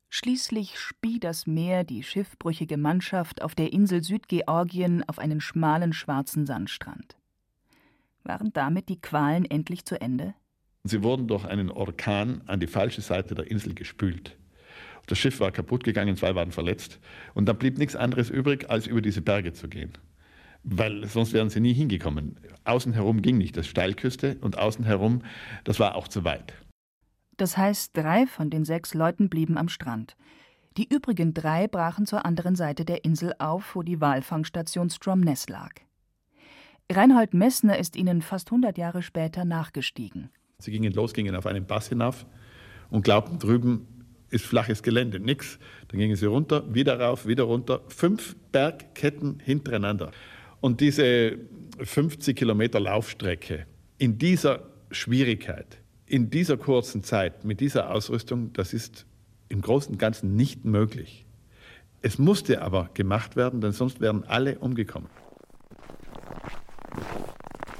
Schließlich 0.09 0.79
spie 0.79 1.19
das 1.19 1.47
Meer 1.47 1.83
die 1.83 2.01
schiffbrüchige 2.01 2.77
Mannschaft 2.77 3.41
auf 3.41 3.55
der 3.55 3.73
Insel 3.73 4.03
Südgeorgien 4.03 5.03
auf 5.07 5.19
einen 5.19 5.41
schmalen 5.41 5.93
schwarzen 5.93 6.45
Sandstrand. 6.45 7.17
Waren 8.23 8.51
damit 8.53 8.89
die 8.89 9.01
Qualen 9.01 9.45
endlich 9.45 9.85
zu 9.85 9.99
Ende? 9.99 10.33
Sie 10.83 11.03
wurden 11.03 11.27
durch 11.27 11.45
einen 11.45 11.69
Orkan 11.69 12.41
an 12.45 12.59
die 12.59 12.67
falsche 12.67 13.01
Seite 13.01 13.35
der 13.35 13.51
Insel 13.51 13.73
gespült. 13.73 14.37
Das 15.07 15.17
Schiff 15.17 15.39
war 15.39 15.51
kaputt 15.51 15.83
gegangen, 15.83 16.15
zwei 16.15 16.35
waren 16.35 16.51
verletzt. 16.51 16.99
Und 17.33 17.47
dann 17.47 17.57
blieb 17.57 17.77
nichts 17.77 17.95
anderes 17.95 18.29
übrig, 18.29 18.69
als 18.69 18.87
über 18.87 19.01
diese 19.01 19.21
Berge 19.21 19.53
zu 19.53 19.67
gehen. 19.67 19.93
Weil 20.63 21.05
sonst 21.05 21.33
wären 21.33 21.49
sie 21.49 21.61
nie 21.61 21.73
hingekommen. 21.73 22.39
Außen 22.65 22.93
herum 22.93 23.21
ging 23.21 23.37
nicht, 23.37 23.55
das 23.55 23.67
Steilküste 23.67 24.37
und 24.41 24.57
außen 24.57 24.83
herum, 24.85 25.21
das 25.63 25.79
war 25.79 25.95
auch 25.95 26.07
zu 26.07 26.23
weit. 26.25 26.53
Das 27.38 27.58
heißt, 27.58 27.96
drei 27.96 28.25
von 28.25 28.50
den 28.50 28.65
sechs 28.65 28.94
Leuten 28.94 29.29
blieben 29.29 29.58
am 29.58 29.70
Strand. 29.70 30.15
Die 30.75 30.88
übrigen 30.94 31.34
drei 31.34 31.67
brachen 31.67 32.06
zur 32.06 32.25
anderen 32.25 32.56
Seite 32.56 32.86
der 32.86 33.03
Insel 33.03 33.34
auf, 33.39 33.75
wo 33.75 33.82
die 33.82 34.01
Walfangstation 34.01 34.89
Stromness 34.89 35.50
lag. 35.50 35.72
Reinhold 36.91 37.34
Messner 37.34 37.77
ist 37.77 37.96
ihnen 37.96 38.22
fast 38.22 38.50
100 38.50 38.77
Jahre 38.77 39.01
später 39.01 39.44
nachgestiegen. 39.44 40.29
Sie 40.60 40.72
gingen 40.72 40.94
los, 40.94 41.13
gingen 41.13 41.36
auf 41.36 41.46
einen 41.46 41.65
Pass 41.65 41.89
hinauf 41.89 42.25
und 42.89 43.03
glaubten, 43.03 43.39
drüben 43.39 43.88
ist 44.29 44.46
flaches 44.46 44.84
Gelände, 44.84 45.20
nix. 45.20 45.60
Dann 45.88 46.00
gingen 46.00 46.15
sie 46.15 46.25
runter, 46.25 46.74
wieder 46.74 47.00
rauf, 47.00 47.27
wieder 47.27 47.44
runter, 47.44 47.82
fünf 47.88 48.36
Bergketten 48.51 49.39
hintereinander. 49.44 50.12
Und 50.60 50.82
diese 50.82 51.38
50 51.79 52.36
Kilometer 52.36 52.79
Laufstrecke 52.79 53.65
in 53.98 54.17
dieser 54.17 54.63
Schwierigkeit, 54.91 55.79
in 56.07 56.29
dieser 56.29 56.57
kurzen 56.57 57.03
Zeit, 57.03 57.43
mit 57.43 57.59
dieser 57.59 57.91
Ausrüstung, 57.91 58.53
das 58.53 58.73
ist 58.73 59.05
im 59.49 59.61
Großen 59.61 59.93
und 59.93 59.97
Ganzen 59.97 60.35
nicht 60.35 60.65
möglich. 60.65 61.25
Es 62.01 62.17
musste 62.17 62.61
aber 62.61 62.89
gemacht 62.93 63.35
werden, 63.35 63.61
denn 63.61 63.73
sonst 63.73 63.99
wären 63.99 64.23
alle 64.23 64.59
umgekommen. 64.59 65.09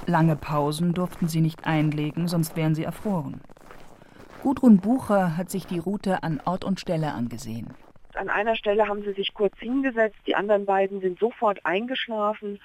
Lange 0.06 0.36
Pausen 0.36 0.92
durften 0.94 1.28
sie 1.28 1.40
nicht 1.40 1.66
einlegen, 1.66 2.28
sonst 2.28 2.56
wären 2.56 2.74
sie 2.74 2.84
erfroren. 2.84 3.40
Gudrun 4.42 4.78
Bucher 4.78 5.36
hat 5.36 5.50
sich 5.50 5.66
die 5.66 5.78
Route 5.78 6.22
an 6.22 6.40
Ort 6.44 6.64
und 6.64 6.80
Stelle 6.80 7.12
angesehen. 7.12 7.74
An 8.14 8.28
einer 8.30 8.56
Stelle 8.56 8.88
haben 8.88 9.02
sie 9.02 9.12
sich 9.12 9.34
kurz 9.34 9.56
hingesetzt, 9.58 10.18
die 10.26 10.34
anderen 10.34 10.64
beiden 10.64 11.00
sind 11.00 11.18
sofort 11.18 11.64
eingeschlafen 11.64 12.58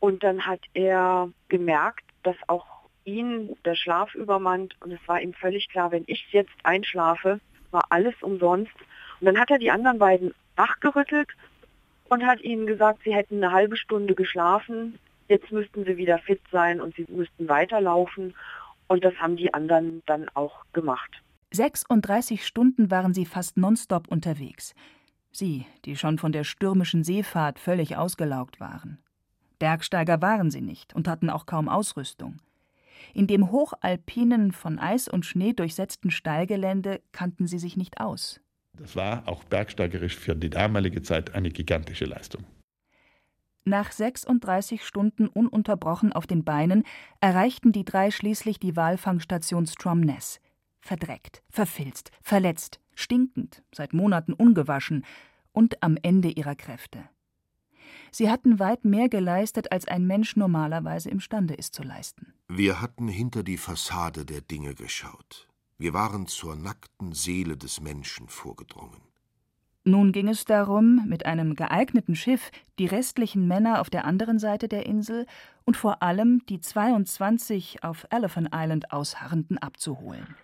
und 0.00 0.22
dann 0.22 0.46
hat 0.46 0.60
er 0.72 1.30
gemerkt, 1.48 2.04
dass 2.22 2.36
auch 2.46 2.73
ihn 3.04 3.56
der 3.64 3.74
Schlaf 3.74 4.14
übermannt 4.14 4.76
und 4.80 4.92
es 4.92 5.00
war 5.06 5.20
ihm 5.20 5.34
völlig 5.34 5.68
klar, 5.68 5.92
wenn 5.92 6.04
ich 6.06 6.26
jetzt 6.32 6.54
einschlafe, 6.62 7.40
war 7.70 7.84
alles 7.90 8.14
umsonst. 8.22 8.72
Und 9.20 9.26
dann 9.26 9.38
hat 9.38 9.50
er 9.50 9.58
die 9.58 9.70
anderen 9.70 9.98
beiden 9.98 10.34
wachgerüttelt 10.56 11.28
und 12.08 12.24
hat 12.26 12.40
ihnen 12.42 12.66
gesagt, 12.66 13.02
sie 13.04 13.14
hätten 13.14 13.42
eine 13.42 13.52
halbe 13.52 13.76
Stunde 13.76 14.14
geschlafen, 14.14 14.98
jetzt 15.28 15.50
müssten 15.50 15.84
sie 15.84 15.96
wieder 15.96 16.18
fit 16.18 16.40
sein 16.50 16.80
und 16.80 16.94
sie 16.94 17.06
müssten 17.08 17.48
weiterlaufen. 17.48 18.34
Und 18.86 19.04
das 19.04 19.14
haben 19.16 19.36
die 19.36 19.52
anderen 19.54 20.02
dann 20.06 20.28
auch 20.34 20.64
gemacht. 20.72 21.22
36 21.52 22.46
Stunden 22.46 22.90
waren 22.90 23.14
sie 23.14 23.24
fast 23.24 23.56
nonstop 23.56 24.08
unterwegs. 24.08 24.74
Sie, 25.32 25.66
die 25.84 25.96
schon 25.96 26.18
von 26.18 26.32
der 26.32 26.44
stürmischen 26.44 27.02
Seefahrt 27.02 27.58
völlig 27.58 27.96
ausgelaugt 27.96 28.60
waren. 28.60 28.98
Bergsteiger 29.58 30.20
waren 30.20 30.50
sie 30.50 30.60
nicht 30.60 30.94
und 30.94 31.08
hatten 31.08 31.30
auch 31.30 31.46
kaum 31.46 31.68
Ausrüstung. 31.68 32.38
In 33.12 33.26
dem 33.26 33.50
hochalpinen, 33.50 34.52
von 34.52 34.78
Eis 34.78 35.08
und 35.08 35.26
Schnee 35.26 35.52
durchsetzten 35.52 36.10
Steilgelände 36.10 37.00
kannten 37.12 37.46
sie 37.46 37.58
sich 37.58 37.76
nicht 37.76 38.00
aus. 38.00 38.40
Das 38.76 38.96
war 38.96 39.28
auch 39.28 39.44
bergsteigerisch 39.44 40.16
für 40.16 40.34
die 40.34 40.50
damalige 40.50 41.02
Zeit 41.02 41.34
eine 41.34 41.50
gigantische 41.50 42.06
Leistung. 42.06 42.44
Nach 43.64 43.92
36 43.92 44.84
Stunden 44.84 45.26
ununterbrochen 45.26 46.12
auf 46.12 46.26
den 46.26 46.44
Beinen 46.44 46.84
erreichten 47.20 47.72
die 47.72 47.84
drei 47.84 48.10
schließlich 48.10 48.58
die 48.58 48.76
Walfangstation 48.76 49.66
Stromness. 49.66 50.40
Verdreckt, 50.80 51.42
verfilzt, 51.48 52.10
verletzt, 52.20 52.78
stinkend, 52.94 53.62
seit 53.72 53.94
Monaten 53.94 54.34
ungewaschen 54.34 55.04
und 55.52 55.82
am 55.82 55.96
Ende 56.02 56.28
ihrer 56.28 56.56
Kräfte. 56.56 57.08
Sie 58.14 58.30
hatten 58.30 58.60
weit 58.60 58.84
mehr 58.84 59.08
geleistet, 59.08 59.72
als 59.72 59.88
ein 59.88 60.06
Mensch 60.06 60.36
normalerweise 60.36 61.10
imstande 61.10 61.54
ist 61.54 61.74
zu 61.74 61.82
leisten. 61.82 62.32
Wir 62.46 62.80
hatten 62.80 63.08
hinter 63.08 63.42
die 63.42 63.56
Fassade 63.56 64.24
der 64.24 64.40
Dinge 64.40 64.76
geschaut. 64.76 65.48
Wir 65.78 65.94
waren 65.94 66.28
zur 66.28 66.54
nackten 66.54 67.10
Seele 67.10 67.56
des 67.56 67.80
Menschen 67.80 68.28
vorgedrungen. 68.28 69.00
Nun 69.82 70.12
ging 70.12 70.28
es 70.28 70.44
darum, 70.44 71.04
mit 71.08 71.26
einem 71.26 71.56
geeigneten 71.56 72.14
Schiff 72.14 72.52
die 72.78 72.86
restlichen 72.86 73.48
Männer 73.48 73.80
auf 73.80 73.90
der 73.90 74.04
anderen 74.04 74.38
Seite 74.38 74.68
der 74.68 74.86
Insel 74.86 75.26
und 75.64 75.76
vor 75.76 76.00
allem 76.00 76.46
die 76.46 76.60
22 76.60 77.82
auf 77.82 78.06
Elephant 78.10 78.50
Island 78.54 78.92
ausharrenden 78.92 79.58
abzuholen. 79.58 80.36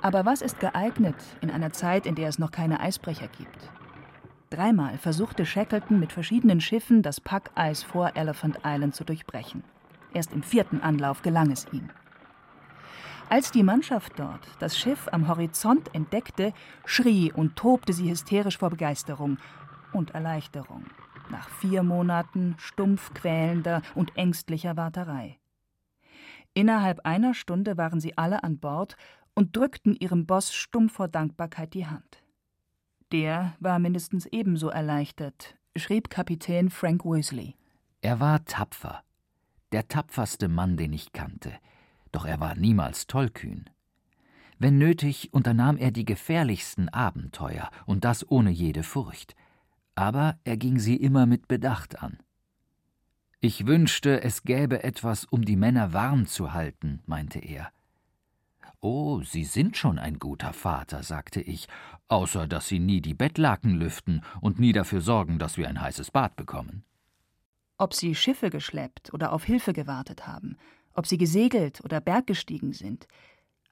Aber 0.00 0.24
was 0.24 0.42
ist 0.42 0.58
geeignet 0.58 1.14
in 1.40 1.52
einer 1.52 1.72
Zeit, 1.72 2.04
in 2.04 2.16
der 2.16 2.28
es 2.28 2.40
noch 2.40 2.50
keine 2.50 2.80
Eisbrecher 2.80 3.28
gibt? 3.28 3.70
Dreimal 4.52 4.98
versuchte 4.98 5.46
Shackleton 5.46 5.98
mit 5.98 6.12
verschiedenen 6.12 6.60
Schiffen 6.60 7.00
das 7.00 7.22
Packeis 7.22 7.82
vor 7.82 8.16
Elephant 8.16 8.58
Island 8.62 8.94
zu 8.94 9.02
durchbrechen. 9.02 9.64
Erst 10.12 10.34
im 10.34 10.42
vierten 10.42 10.82
Anlauf 10.82 11.22
gelang 11.22 11.50
es 11.50 11.66
ihm. 11.72 11.88
Als 13.30 13.50
die 13.50 13.62
Mannschaft 13.62 14.12
dort 14.18 14.46
das 14.58 14.78
Schiff 14.78 15.08
am 15.10 15.26
Horizont 15.26 15.94
entdeckte, 15.94 16.52
schrie 16.84 17.32
und 17.32 17.56
tobte 17.56 17.94
sie 17.94 18.10
hysterisch 18.10 18.58
vor 18.58 18.68
Begeisterung 18.68 19.38
und 19.94 20.10
Erleichterung 20.10 20.84
nach 21.30 21.48
vier 21.48 21.82
Monaten 21.82 22.54
stumpf 22.58 23.14
quälender 23.14 23.80
und 23.94 24.18
ängstlicher 24.18 24.76
Warterei. 24.76 25.38
Innerhalb 26.52 27.06
einer 27.06 27.32
Stunde 27.32 27.78
waren 27.78 28.00
sie 28.00 28.18
alle 28.18 28.44
an 28.44 28.58
Bord 28.58 28.98
und 29.34 29.56
drückten 29.56 29.96
ihrem 29.96 30.26
Boss 30.26 30.52
stumm 30.52 30.90
vor 30.90 31.08
Dankbarkeit 31.08 31.72
die 31.72 31.86
Hand. 31.86 32.21
Der 33.12 33.54
war 33.60 33.78
mindestens 33.78 34.24
ebenso 34.24 34.70
erleichtert, 34.70 35.58
schrieb 35.76 36.08
Kapitän 36.08 36.70
Frank 36.70 37.04
Weasley. 37.04 37.56
Er 38.00 38.20
war 38.20 38.42
tapfer, 38.46 39.02
der 39.72 39.86
tapferste 39.86 40.48
Mann, 40.48 40.78
den 40.78 40.94
ich 40.94 41.12
kannte, 41.12 41.52
doch 42.10 42.24
er 42.24 42.40
war 42.40 42.54
niemals 42.54 43.06
tollkühn. 43.06 43.68
Wenn 44.58 44.78
nötig, 44.78 45.28
unternahm 45.34 45.76
er 45.76 45.90
die 45.90 46.06
gefährlichsten 46.06 46.88
Abenteuer, 46.88 47.68
und 47.84 48.04
das 48.04 48.30
ohne 48.30 48.50
jede 48.50 48.82
Furcht. 48.82 49.34
Aber 49.94 50.38
er 50.44 50.56
ging 50.56 50.78
sie 50.78 50.96
immer 50.96 51.26
mit 51.26 51.48
Bedacht 51.48 52.02
an. 52.02 52.16
Ich 53.40 53.66
wünschte, 53.66 54.22
es 54.22 54.42
gäbe 54.44 54.84
etwas, 54.84 55.26
um 55.26 55.44
die 55.44 55.56
Männer 55.56 55.92
warm 55.92 56.26
zu 56.26 56.54
halten, 56.54 57.02
meinte 57.04 57.40
er. 57.40 57.72
Oh, 58.84 59.22
Sie 59.22 59.44
sind 59.44 59.76
schon 59.76 59.98
ein 59.98 60.18
guter 60.18 60.52
Vater, 60.52 61.04
sagte 61.04 61.40
ich, 61.40 61.68
außer 62.08 62.48
dass 62.48 62.66
Sie 62.66 62.80
nie 62.80 63.00
die 63.00 63.14
Bettlaken 63.14 63.76
lüften 63.76 64.22
und 64.40 64.58
nie 64.58 64.72
dafür 64.72 65.00
sorgen, 65.00 65.38
dass 65.38 65.56
wir 65.56 65.68
ein 65.68 65.80
heißes 65.80 66.10
Bad 66.10 66.34
bekommen. 66.34 66.84
Ob 67.78 67.94
Sie 67.94 68.16
Schiffe 68.16 68.50
geschleppt 68.50 69.14
oder 69.14 69.32
auf 69.32 69.44
Hilfe 69.44 69.72
gewartet 69.72 70.26
haben, 70.26 70.56
ob 70.94 71.06
sie 71.06 71.18
gesegelt 71.18 71.80
oder 71.84 72.00
berggestiegen 72.00 72.72
sind. 72.72 73.06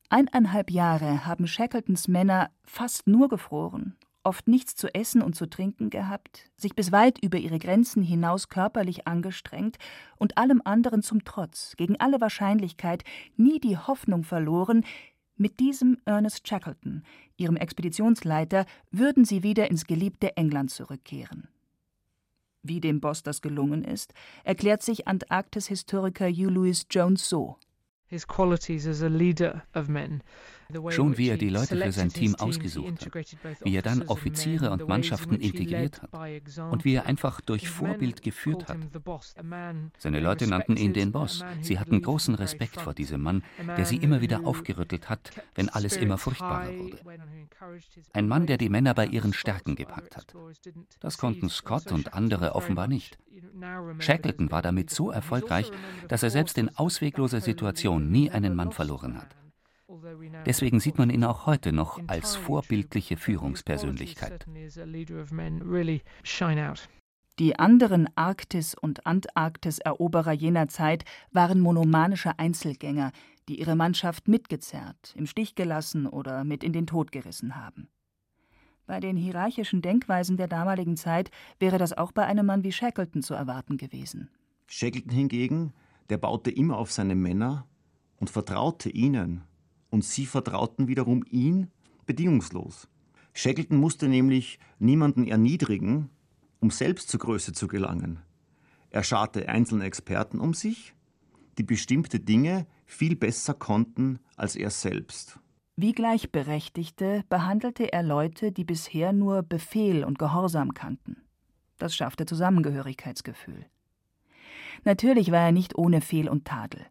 Eineinhalb 0.09 0.70
Jahre 0.70 1.27
haben 1.27 1.46
Shackletons 1.46 2.09
Männer 2.09 2.51
fast 2.64 3.07
nur 3.07 3.29
gefroren, 3.29 3.96
oft 4.22 4.48
nichts 4.48 4.74
zu 4.74 4.92
essen 4.94 5.22
und 5.22 5.35
zu 5.35 5.46
trinken 5.46 5.90
gehabt, 5.90 6.50
sich 6.56 6.74
bis 6.74 6.92
weit 6.92 7.18
über 7.22 7.38
ihre 7.38 7.59
Grenzen 7.59 8.02
hinaus 8.02 8.48
körperlich 8.48 9.06
angestrengt 9.06 9.78
und 10.16 10.38
allem 10.38 10.61
anderen 10.64 11.02
zum 11.02 11.24
Trotz, 11.24 11.74
gegen 11.76 11.98
alle 11.98 12.20
Wahrscheinlichkeit, 12.20 13.04
nie 13.37 13.61
die 13.61 13.78
Hoffnung 13.78 14.24
verloren, 14.24 14.85
mit 15.37 15.59
diesem 15.59 15.96
Ernest 16.04 16.46
Shackleton, 16.46 17.02
ihrem 17.38 17.56
Expeditionsleiter, 17.56 18.66
würden 18.90 19.24
sie 19.24 19.42
wieder 19.42 19.70
ins 19.70 19.87
geliebte 19.87 20.37
England 20.37 20.70
zurückkehren. 20.70 21.48
Wie 22.62 22.80
dem 22.80 23.00
Boss 23.00 23.22
das 23.22 23.40
gelungen 23.40 23.83
ist, 23.83 24.12
erklärt 24.44 24.83
sich 24.83 25.09
Antarktis-Historiker 25.09 26.28
Hugh 26.28 26.50
Lewis 26.50 26.87
Jones 26.90 27.26
so. 27.26 27.56
His 28.06 28.26
qualities 28.26 28.87
as 28.87 29.02
a 29.02 29.09
leader 29.09 29.62
of 29.74 29.88
men 29.88 30.22
Schon 30.90 31.18
wie 31.18 31.28
er 31.28 31.37
die 31.37 31.48
Leute 31.48 31.76
für 31.76 31.92
sein 31.92 32.11
Team 32.11 32.35
ausgesucht 32.35 33.06
hat, 33.06 33.37
wie 33.64 33.74
er 33.74 33.83
dann 33.83 34.02
Offiziere 34.02 34.70
und 34.70 34.88
Mannschaften 34.88 35.37
integriert 35.37 36.02
hat 36.02 36.11
und 36.70 36.85
wie 36.85 36.94
er 36.94 37.06
einfach 37.06 37.40
durch 37.40 37.68
Vorbild 37.68 38.22
geführt 38.22 38.68
hat. 38.68 38.78
Seine 39.98 40.20
Leute 40.20 40.46
nannten 40.46 40.76
ihn 40.76 40.92
den 40.92 41.12
Boss. 41.12 41.44
Sie 41.61 41.78
hatten 41.78 42.02
großen 42.02 42.35
Respekt 42.35 42.80
vor 42.80 42.94
diesem 42.94 43.22
Mann, 43.22 43.42
der 43.76 43.87
sie 43.87 43.96
immer 43.96 44.20
wieder 44.20 44.46
aufgerüttelt 44.46 45.09
hat, 45.09 45.30
wenn 45.54 45.68
alles 45.68 45.96
immer 45.96 46.18
furchtbarer 46.18 46.76
wurde. 46.76 46.98
Ein 48.12 48.28
Mann, 48.28 48.46
der 48.46 48.59
die 48.59 48.68
Männer 48.68 48.94
bei 48.94 49.06
ihren 49.06 49.33
Stärken 49.33 49.76
gepackt 49.76 50.16
hat. 50.16 50.35
Das 51.00 51.18
konnten 51.18 51.48
Scott 51.48 51.92
und 51.92 52.14
andere 52.14 52.54
offenbar 52.54 52.88
nicht. 52.88 53.18
Shackleton 53.98 54.50
war 54.50 54.62
damit 54.62 54.90
so 54.90 55.11
erfolgreich, 55.11 55.70
dass 56.09 56.22
er 56.22 56.30
selbst 56.30 56.59
in 56.59 56.74
auswegloser 56.76 57.40
Situation 57.40 58.11
nie 58.11 58.30
einen 58.30 58.54
Mann 58.54 58.72
verloren 58.72 59.16
hat. 59.16 59.37
Deswegen 60.46 60.80
sieht 60.80 60.98
man 60.98 61.10
ihn 61.10 61.24
auch 61.24 61.46
heute 61.46 61.72
noch 61.72 62.00
als 62.06 62.36
vorbildliche 62.36 63.16
Führungspersönlichkeit. 63.16 64.46
Die 67.38 67.58
anderen 67.58 68.08
Arktis- 68.16 68.74
und 68.74 69.06
Antarktis-Eroberer 69.06 70.32
jener 70.32 70.68
Zeit 70.68 71.04
waren 71.32 71.60
monomanische 71.60 72.38
Einzelgänger, 72.38 73.12
die 73.48 73.58
ihre 73.58 73.76
Mannschaft 73.76 74.28
mitgezerrt, 74.28 75.14
im 75.16 75.26
Stich 75.26 75.54
gelassen 75.54 76.06
oder 76.06 76.44
mit 76.44 76.62
in 76.62 76.72
den 76.72 76.86
Tod 76.86 77.12
gerissen 77.12 77.56
haben. 77.56 77.88
Bei 78.86 79.00
den 79.00 79.16
hierarchischen 79.16 79.82
Denkweisen 79.82 80.36
der 80.36 80.48
damaligen 80.48 80.96
Zeit 80.96 81.30
wäre 81.58 81.78
das 81.78 81.96
auch 81.96 82.12
bei 82.12 82.26
einem 82.26 82.44
Mann 82.44 82.64
wie 82.64 82.72
Shackleton 82.72 83.22
zu 83.22 83.34
erwarten 83.34 83.76
gewesen. 83.76 84.28
Shackleton 84.66 85.12
hingegen, 85.12 85.72
der 86.10 86.18
baute 86.18 86.50
immer 86.50 86.76
auf 86.76 86.92
seine 86.92 87.14
Männer 87.14 87.66
und 88.18 88.30
vertraute 88.30 88.90
ihnen, 88.90 89.44
und 89.90 90.05
sie 90.05 90.26
vertrauten 90.26 90.88
wiederum 90.88 91.24
ihn 91.31 91.70
bedingungslos. 92.07 92.88
Shackleton 93.35 93.79
musste 93.79 94.09
nämlich 94.09 94.59
niemanden 94.79 95.26
erniedrigen, 95.26 96.11
um 96.61 96.70
selbst 96.70 97.09
zur 97.09 97.20
Größe 97.20 97.53
zu 97.53 97.68
gelangen. 97.68 98.20
Er 98.90 99.05
scharte 99.05 99.48
einzelne 99.48 99.85
Experten 99.85 100.40
um 100.40 100.55
sich, 100.55 100.94
die 101.59 101.62
bestimmte 101.62 102.20
Dinge 102.20 102.66
viel 102.87 103.16
besser 103.16 103.55
konnten 103.55 104.18
als 104.37 104.57
er 104.57 104.70
selbst. 104.70 105.38
Wie 105.76 105.92
Gleichberechtigte 105.92 107.24
behandelte 107.29 107.92
er 107.92 108.03
Leute, 108.03 108.53
die 108.53 108.64
bisher 108.64 109.12
nur 109.12 109.42
Befehl 109.42 110.05
und 110.05 110.18
Gehorsam 110.18 110.74
kannten. 110.74 111.22
Das 111.79 111.94
schaffte 111.94 112.26
Zusammengehörigkeitsgefühl. 112.26 113.66
Natürlich 114.85 115.31
war 115.31 115.46
er 115.46 115.53
nicht 115.53 115.76
ohne 115.76 116.00
Fehl 116.00 116.29
und 116.29 116.44
Tadel. 116.44 116.85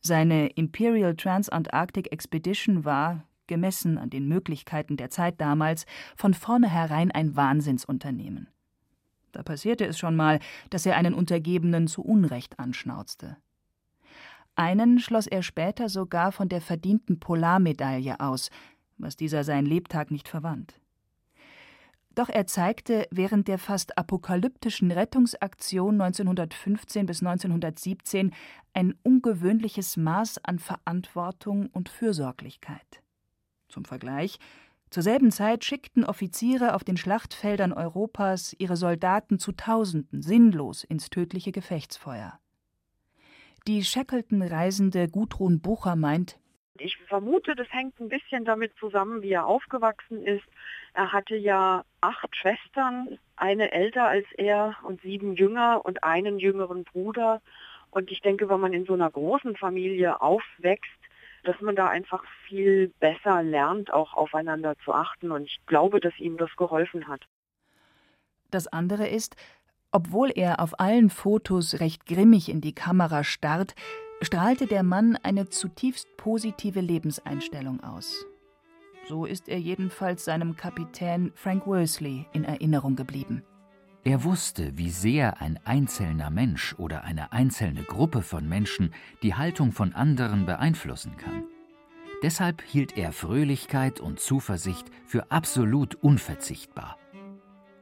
Seine 0.00 0.48
Imperial 0.50 1.16
Transantarctic 1.16 2.12
Expedition 2.12 2.84
war, 2.84 3.24
gemessen 3.46 3.98
an 3.98 4.10
den 4.10 4.28
Möglichkeiten 4.28 4.96
der 4.96 5.10
Zeit 5.10 5.40
damals, 5.40 5.86
von 6.16 6.34
vornherein 6.34 7.10
ein 7.10 7.34
Wahnsinnsunternehmen. 7.34 8.48
Da 9.32 9.42
passierte 9.42 9.84
es 9.86 9.98
schon 9.98 10.16
mal, 10.16 10.38
dass 10.70 10.86
er 10.86 10.96
einen 10.96 11.14
Untergebenen 11.14 11.88
zu 11.88 12.02
Unrecht 12.02 12.58
anschnauzte. 12.58 13.36
Einen 14.54 14.98
schloss 14.98 15.26
er 15.26 15.42
später 15.42 15.88
sogar 15.88 16.32
von 16.32 16.48
der 16.48 16.60
verdienten 16.60 17.20
Polarmedaille 17.20 18.20
aus, 18.20 18.50
was 18.96 19.16
dieser 19.16 19.44
sein 19.44 19.66
Lebtag 19.66 20.10
nicht 20.10 20.28
verwandt. 20.28 20.80
Doch 22.18 22.28
er 22.28 22.48
zeigte 22.48 23.06
während 23.12 23.46
der 23.46 23.58
fast 23.58 23.96
apokalyptischen 23.96 24.90
Rettungsaktion 24.90 26.00
1915 26.00 27.06
bis 27.06 27.22
1917 27.22 28.34
ein 28.74 28.98
ungewöhnliches 29.04 29.96
Maß 29.96 30.44
an 30.44 30.58
Verantwortung 30.58 31.68
und 31.68 31.88
Fürsorglichkeit. 31.88 33.04
Zum 33.68 33.84
Vergleich 33.84 34.40
zur 34.90 35.04
selben 35.04 35.30
Zeit 35.30 35.64
schickten 35.64 36.04
Offiziere 36.04 36.74
auf 36.74 36.82
den 36.82 36.96
Schlachtfeldern 36.96 37.72
Europas 37.72 38.52
ihre 38.58 38.76
Soldaten 38.76 39.38
zu 39.38 39.52
Tausenden 39.52 40.20
sinnlos 40.20 40.82
ins 40.82 41.10
tödliche 41.10 41.52
Gefechtsfeuer. 41.52 42.40
Die 43.68 43.84
Shackleton-Reisende 43.84 45.06
Gudrun 45.06 45.60
Bucher 45.60 45.94
meint, 45.94 46.40
ich 46.80 46.96
vermute, 47.08 47.54
das 47.56 47.66
hängt 47.72 47.98
ein 48.00 48.08
bisschen 48.08 48.44
damit 48.44 48.72
zusammen, 48.78 49.22
wie 49.22 49.32
er 49.32 49.46
aufgewachsen 49.46 50.22
ist. 50.22 50.44
Er 50.94 51.12
hatte 51.12 51.34
ja 51.36 51.84
acht 52.00 52.34
Schwestern, 52.36 53.18
eine 53.36 53.72
älter 53.72 54.06
als 54.06 54.26
er 54.36 54.76
und 54.82 55.00
sieben 55.02 55.34
jünger 55.34 55.84
und 55.84 56.04
einen 56.04 56.38
jüngeren 56.38 56.84
Bruder. 56.84 57.40
Und 57.90 58.10
ich 58.10 58.20
denke, 58.20 58.48
wenn 58.48 58.60
man 58.60 58.72
in 58.72 58.84
so 58.84 58.94
einer 58.94 59.10
großen 59.10 59.56
Familie 59.56 60.20
aufwächst, 60.20 60.90
dass 61.44 61.60
man 61.60 61.76
da 61.76 61.88
einfach 61.88 62.24
viel 62.46 62.92
besser 63.00 63.42
lernt, 63.42 63.92
auch 63.92 64.14
aufeinander 64.14 64.76
zu 64.84 64.92
achten. 64.92 65.30
Und 65.30 65.44
ich 65.44 65.60
glaube, 65.66 66.00
dass 66.00 66.18
ihm 66.18 66.36
das 66.36 66.54
geholfen 66.56 67.08
hat. 67.08 67.22
Das 68.50 68.66
andere 68.66 69.08
ist, 69.08 69.36
obwohl 69.90 70.30
er 70.34 70.60
auf 70.60 70.78
allen 70.80 71.10
Fotos 71.10 71.80
recht 71.80 72.06
grimmig 72.06 72.48
in 72.48 72.60
die 72.60 72.74
Kamera 72.74 73.24
starrt, 73.24 73.74
strahlte 74.20 74.66
der 74.66 74.82
Mann 74.82 75.16
eine 75.22 75.48
zutiefst 75.48 76.08
positive 76.16 76.80
Lebenseinstellung 76.80 77.82
aus. 77.82 78.26
So 79.08 79.24
ist 79.24 79.48
er 79.48 79.58
jedenfalls 79.58 80.26
seinem 80.26 80.54
Kapitän 80.54 81.32
Frank 81.34 81.66
Worsley 81.66 82.26
in 82.34 82.44
Erinnerung 82.44 82.94
geblieben. 82.94 83.42
Er 84.04 84.22
wusste, 84.22 84.76
wie 84.76 84.90
sehr 84.90 85.40
ein 85.40 85.58
einzelner 85.64 86.28
Mensch 86.28 86.74
oder 86.78 87.04
eine 87.04 87.32
einzelne 87.32 87.82
Gruppe 87.84 88.20
von 88.20 88.46
Menschen 88.46 88.92
die 89.22 89.34
Haltung 89.34 89.72
von 89.72 89.94
anderen 89.94 90.44
beeinflussen 90.44 91.16
kann. 91.16 91.44
Deshalb 92.22 92.60
hielt 92.62 92.98
er 92.98 93.12
Fröhlichkeit 93.12 93.98
und 93.98 94.20
Zuversicht 94.20 94.90
für 95.06 95.30
absolut 95.30 95.94
unverzichtbar. 95.94 96.98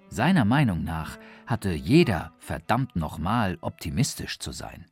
Seiner 0.09 0.45
Meinung 0.45 0.85
nach 0.85 1.19
hatte 1.47 1.73
jeder 1.73 2.35
verdammt 2.39 2.95
nochmal 2.95 3.59
optimistisch 3.63 4.39
zu 4.39 4.53
sein. 4.53 4.87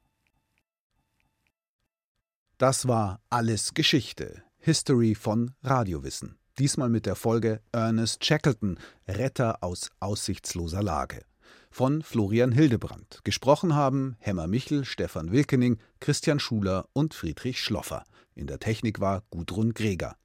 Das 2.59 2.88
war 2.88 3.20
alles 3.31 3.75
Geschichte, 3.75 4.42
History 4.66 5.14
von 5.14 5.50
Radiowissen. 5.62 6.38
Diesmal 6.59 6.88
mit 6.88 7.05
der 7.05 7.16
Folge 7.16 7.61
Ernest 7.72 8.24
Shackleton, 8.24 8.79
Retter 9.07 9.62
aus 9.62 9.90
aussichtsloser 10.00 10.83
Lage. 10.83 11.20
Von 11.70 12.00
Florian 12.00 12.50
Hildebrand. 12.50 13.20
Gesprochen 13.24 13.74
haben 13.74 14.16
Hemmer 14.20 14.46
Michel, 14.46 14.87
Stefan 14.87 15.33
Wilkening, 15.33 15.77
Christian 16.00 16.40
Schuler 16.40 16.88
und 16.94 17.12
Friedrich 17.12 17.61
Schloffer. 17.61 18.05
In 18.35 18.46
der 18.46 18.59
Technik 18.59 19.00
war 19.00 19.22
Gudrun 19.29 19.74
Greger. 19.74 20.16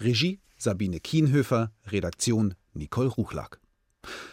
Regie 0.00 0.40
Sabine 0.56 0.98
Kienhöfer, 0.98 1.70
Redaktion 1.86 2.54
Nicole 2.72 3.10
Ruchlack. 3.10 3.60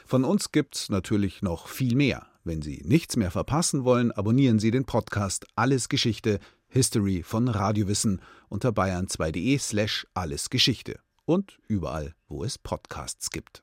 Von 0.08 0.26
uns 0.26 0.52
gibt's 0.52 0.89
natürlich 0.89 1.43
noch 1.43 1.67
viel 1.67 1.93
mehr. 1.93 2.26
Wenn 2.43 2.63
Sie 2.63 2.82
nichts 2.84 3.15
mehr 3.15 3.30
verpassen 3.30 3.84
wollen, 3.84 4.12
abonnieren 4.12 4.58
Sie 4.58 4.71
den 4.71 4.86
Podcast 4.86 5.45
Alles 5.54 5.88
Geschichte 5.88 6.39
History 6.73 7.21
von 7.21 7.49
Radiowissen 7.49 8.21
unter 8.47 8.69
bayern2.de 8.69 9.57
slash 9.57 10.07
allesgeschichte 10.13 10.99
und 11.25 11.60
überall, 11.67 12.15
wo 12.29 12.45
es 12.45 12.57
Podcasts 12.57 13.29
gibt. 13.29 13.62